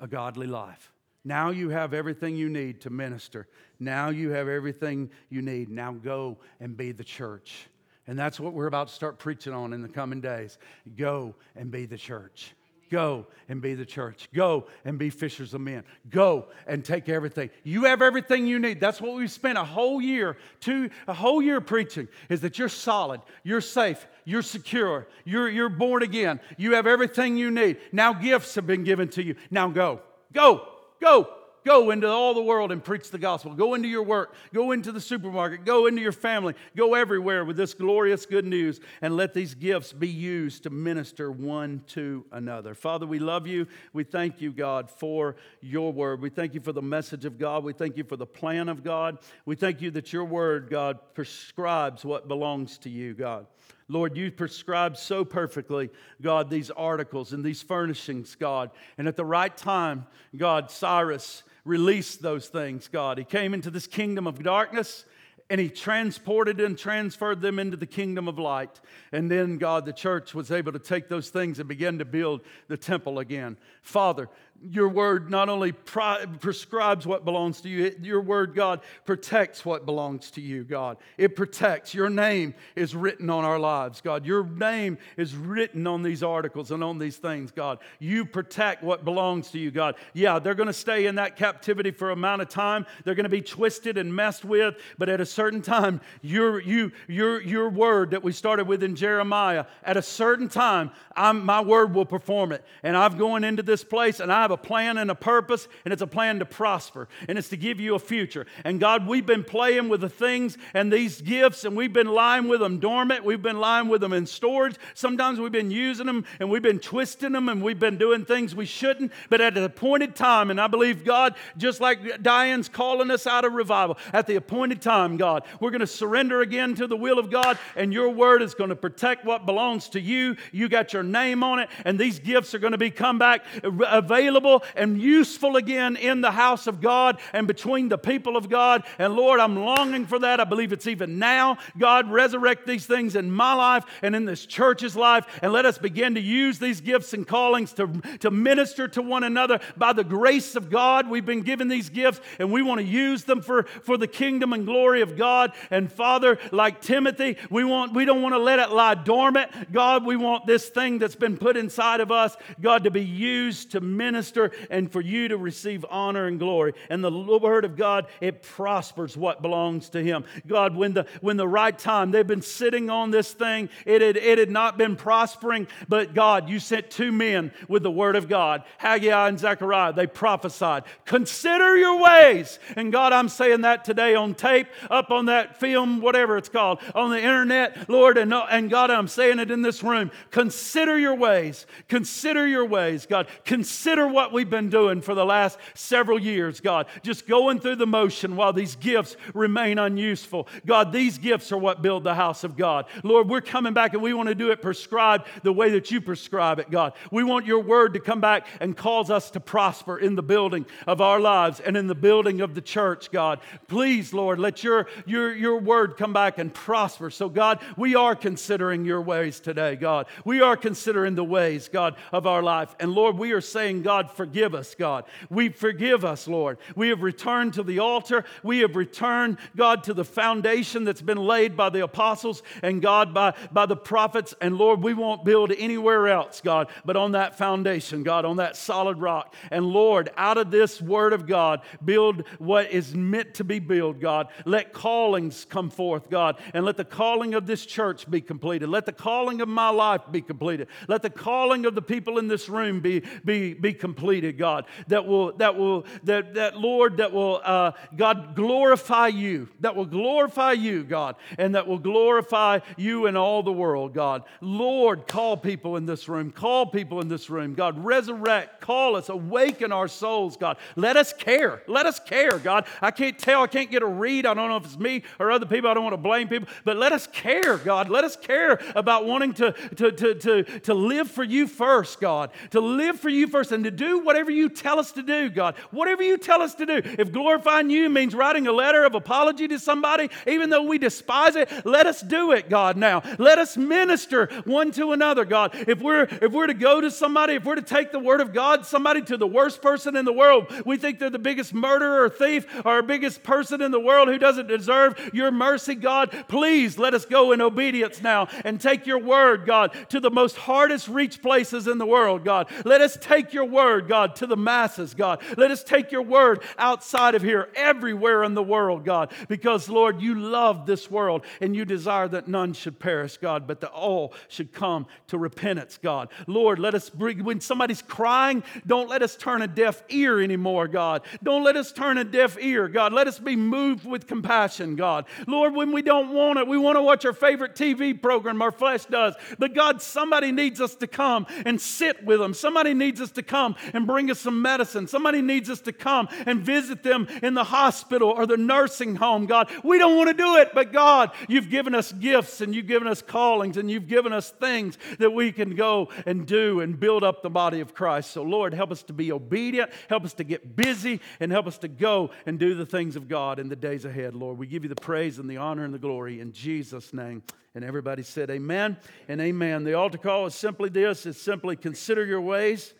[0.00, 0.92] a godly life.
[1.24, 3.48] Now you have everything you need to minister.
[3.80, 5.70] Now you have everything you need.
[5.70, 7.66] Now go and be the church.
[8.06, 10.58] And that's what we're about to start preaching on in the coming days.
[10.96, 12.54] Go and be the church.
[12.90, 14.28] Go and be the church.
[14.34, 15.84] Go and be fishers of men.
[16.10, 17.50] Go and take everything.
[17.62, 18.80] You have everything you need.
[18.80, 22.68] That's what we spent a whole year, two, a whole year preaching, is that you're
[22.68, 26.40] solid, you're safe, you're secure, you're, you're born again.
[26.56, 27.78] You have everything you need.
[27.92, 29.36] Now gifts have been given to you.
[29.50, 30.00] Now go.
[30.32, 30.68] Go.
[31.00, 31.28] Go.
[31.64, 33.54] Go into all the world and preach the gospel.
[33.54, 34.34] Go into your work.
[34.52, 35.64] Go into the supermarket.
[35.64, 36.54] Go into your family.
[36.76, 41.32] Go everywhere with this glorious good news and let these gifts be used to minister
[41.32, 42.74] one to another.
[42.74, 43.66] Father, we love you.
[43.94, 46.20] We thank you, God, for your word.
[46.20, 47.64] We thank you for the message of God.
[47.64, 49.18] We thank you for the plan of God.
[49.46, 53.46] We thank you that your word, God, prescribes what belongs to you, God.
[53.88, 55.90] Lord, you prescribed so perfectly,
[56.20, 58.70] God, these articles and these furnishings, God.
[58.96, 60.06] And at the right time,
[60.36, 63.18] God, Cyrus released those things, God.
[63.18, 65.04] He came into this kingdom of darkness
[65.50, 68.80] and he transported and transferred them into the kingdom of light.
[69.12, 72.40] And then, God, the church was able to take those things and begin to build
[72.68, 73.58] the temple again.
[73.82, 74.30] Father,
[74.62, 80.30] your word not only prescribes what belongs to you, your word, God, protects what belongs
[80.32, 80.96] to you, God.
[81.18, 81.94] It protects.
[81.94, 84.26] Your name is written on our lives, God.
[84.26, 87.78] Your name is written on these articles and on these things, God.
[87.98, 89.96] You protect what belongs to you, God.
[90.14, 92.86] Yeah, they're going to stay in that captivity for a amount of time.
[93.04, 96.90] They're going to be twisted and messed with, but at a certain time, your, you,
[97.06, 101.60] your, your word that we started with in Jeremiah, at a certain time, I'm, my
[101.60, 102.64] word will perform it.
[102.82, 105.92] And I'm going into this place and I have a plan and a purpose, and
[105.92, 108.46] it's a plan to prosper, and it's to give you a future.
[108.62, 112.46] And God, we've been playing with the things and these gifts, and we've been lying
[112.46, 113.24] with them dormant.
[113.24, 114.76] We've been lying with them in storage.
[114.92, 118.54] Sometimes we've been using them and we've been twisting them and we've been doing things
[118.54, 119.12] we shouldn't.
[119.30, 123.46] But at the appointed time, and I believe God, just like Diane's calling us out
[123.46, 127.18] of revival, at the appointed time, God, we're going to surrender again to the will
[127.18, 130.36] of God, and your word is going to protect what belongs to you.
[130.52, 133.44] You got your name on it, and these gifts are going to be come back
[133.62, 138.36] uh, available available and useful again in the house of God and between the people
[138.36, 138.84] of God.
[138.98, 140.40] And Lord, I'm longing for that.
[140.40, 141.58] I believe it's even now.
[141.78, 145.26] God, resurrect these things in my life and in this church's life.
[145.42, 147.88] And let us begin to use these gifts and callings to,
[148.20, 151.08] to minister to one another by the grace of God.
[151.08, 154.52] We've been given these gifts and we want to use them for, for the kingdom
[154.52, 155.52] and glory of God.
[155.70, 159.72] And Father, like Timothy, we, want, we don't want to let it lie dormant.
[159.72, 163.72] God, we want this thing that's been put inside of us, God, to be used
[163.72, 166.72] to minister minister and for you to receive honor and glory.
[166.88, 170.24] And the word of God, it prospers what belongs to him.
[170.46, 174.16] God, when the when the right time, they've been sitting on this thing, it had,
[174.16, 178.28] it had not been prospering, but God, you sent two men with the word of
[178.28, 179.92] God, Haggai and Zechariah.
[179.92, 182.58] They prophesied, consider your ways.
[182.76, 186.80] And God, I'm saying that today on tape, up on that film, whatever it's called,
[186.94, 190.10] on the internet, Lord, and, and God, I'm saying it in this room.
[190.30, 191.66] Consider your ways.
[191.88, 193.28] Consider your ways, God.
[193.44, 196.86] Consider what we've been doing for the last several years, God.
[197.02, 200.48] Just going through the motion while these gifts remain unuseful.
[200.64, 202.86] God, these gifts are what build the house of God.
[203.02, 206.00] Lord, we're coming back and we want to do it prescribed the way that you
[206.00, 206.94] prescribe it, God.
[207.10, 210.66] We want your word to come back and cause us to prosper in the building
[210.86, 213.40] of our lives and in the building of the church, God.
[213.68, 217.10] Please, Lord, let your, your, your word come back and prosper.
[217.10, 220.06] So, God, we are considering your ways today, God.
[220.24, 222.74] We are considering the ways, God, of our life.
[222.78, 225.04] And Lord, we are saying, God, forgive us, God.
[225.30, 226.58] We forgive us, Lord.
[226.74, 228.24] We have returned to the altar.
[228.42, 233.14] We have returned, God, to the foundation that's been laid by the apostles and God
[233.14, 234.34] by, by the prophets.
[234.40, 238.56] And Lord, we won't build anywhere else, God, but on that foundation, God, on that
[238.56, 239.34] solid rock.
[239.50, 244.00] And Lord, out of this word of God, build what is meant to be built,
[244.00, 244.28] God.
[244.44, 248.68] Let callings come forth, God, and let the calling of this church be completed.
[248.68, 250.68] Let the calling of my life be completed.
[250.88, 254.66] Let the calling of the people in this room be, be, be completed completed, God,
[254.88, 259.86] that will, that will, that, that Lord, that will, uh, God, glorify you, that will
[259.86, 264.24] glorify you, God, and that will glorify you in all the world, God.
[264.40, 269.08] Lord, call people in this room, call people in this room, God, resurrect, call us,
[269.08, 270.56] awaken our souls, God.
[270.74, 272.66] Let us care, let us care, God.
[272.82, 275.30] I can't tell, I can't get a read, I don't know if it's me or
[275.30, 277.88] other people, I don't want to blame people, but let us care, God.
[277.88, 282.30] Let us care about wanting to, to, to, to, to live for you first, God,
[282.50, 285.56] to live for you first and to do whatever you tell us to do, God.
[285.70, 286.80] Whatever you tell us to do.
[286.84, 291.36] If glorifying you means writing a letter of apology to somebody, even though we despise
[291.36, 293.02] it, let us do it, God, now.
[293.18, 295.54] Let us minister one to another, God.
[295.54, 298.32] If we're if we're to go to somebody, if we're to take the word of
[298.32, 302.04] God, somebody to the worst person in the world, we think they're the biggest murderer
[302.04, 306.10] or thief or biggest person in the world who doesn't deserve your mercy, God.
[306.28, 310.36] Please let us go in obedience now and take your word, God, to the most
[310.36, 312.48] hardest reach places in the world, God.
[312.64, 315.20] Let us take your word word, God, to the masses, God.
[315.36, 320.00] Let us take your word outside of here, everywhere in the world, God, because, Lord,
[320.00, 324.14] you love this world and you desire that none should perish, God, but that all
[324.28, 326.08] should come to repentance, God.
[326.28, 330.68] Lord, let us bring, when somebody's crying, don't let us turn a deaf ear anymore,
[330.68, 331.02] God.
[331.22, 332.92] Don't let us turn a deaf ear, God.
[332.92, 335.06] Let us be moved with compassion, God.
[335.26, 338.52] Lord, when we don't want it, we want to watch our favorite TV program, our
[338.52, 339.14] flesh does.
[339.38, 342.34] But God, somebody needs us to come and sit with them.
[342.34, 344.86] Somebody needs us to come come and bring us some medicine.
[344.86, 349.26] Somebody needs us to come and visit them in the hospital or the nursing home,
[349.26, 349.50] God.
[349.62, 352.88] We don't want to do it, but God, you've given us gifts and you've given
[352.88, 357.04] us callings and you've given us things that we can go and do and build
[357.04, 358.10] up the body of Christ.
[358.10, 361.58] So, Lord, help us to be obedient, help us to get busy, and help us
[361.58, 364.38] to go and do the things of God in the days ahead, Lord.
[364.38, 367.22] We give you the praise and the honor and the glory in Jesus' name.
[367.54, 368.76] And everybody said, Amen
[369.06, 369.62] and amen.
[369.62, 372.74] The altar call is simply this it's simply consider your ways,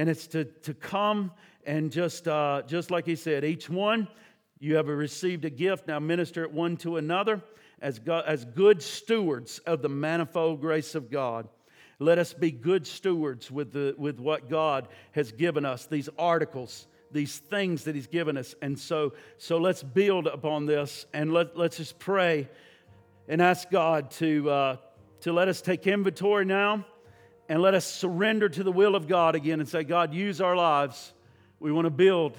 [0.00, 1.30] and it's to, to come
[1.66, 4.08] and just, uh, just like he said, each one,
[4.58, 7.42] you have received a gift, now minister it one to another
[7.82, 11.50] as, God, as good stewards of the manifold grace of God.
[11.98, 16.86] Let us be good stewards with, the, with what God has given us, these articles,
[17.12, 18.54] these things that He's given us.
[18.62, 22.48] And so, so let's build upon this and let, let's just pray
[23.28, 24.76] and ask God to, uh,
[25.20, 26.86] to let us take inventory now
[27.50, 30.54] and let us surrender to the will of God again and say, God, use our
[30.54, 31.12] lives.
[31.58, 32.38] We want to build.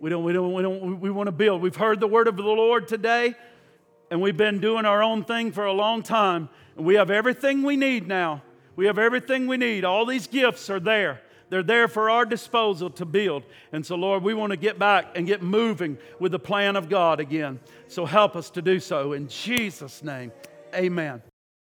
[0.00, 1.60] We don't, we don't, we don't, we want to build.
[1.60, 3.34] We've heard the word of the Lord today,
[4.10, 6.48] and we've been doing our own thing for a long time.
[6.78, 8.42] And we have everything we need now.
[8.74, 9.84] We have everything we need.
[9.84, 11.20] All these gifts are there.
[11.50, 13.42] They're there for our disposal to build.
[13.72, 16.88] And so, Lord, we want to get back and get moving with the plan of
[16.88, 17.60] God again.
[17.88, 19.12] So help us to do so.
[19.12, 20.32] In Jesus' name,
[20.74, 21.20] amen.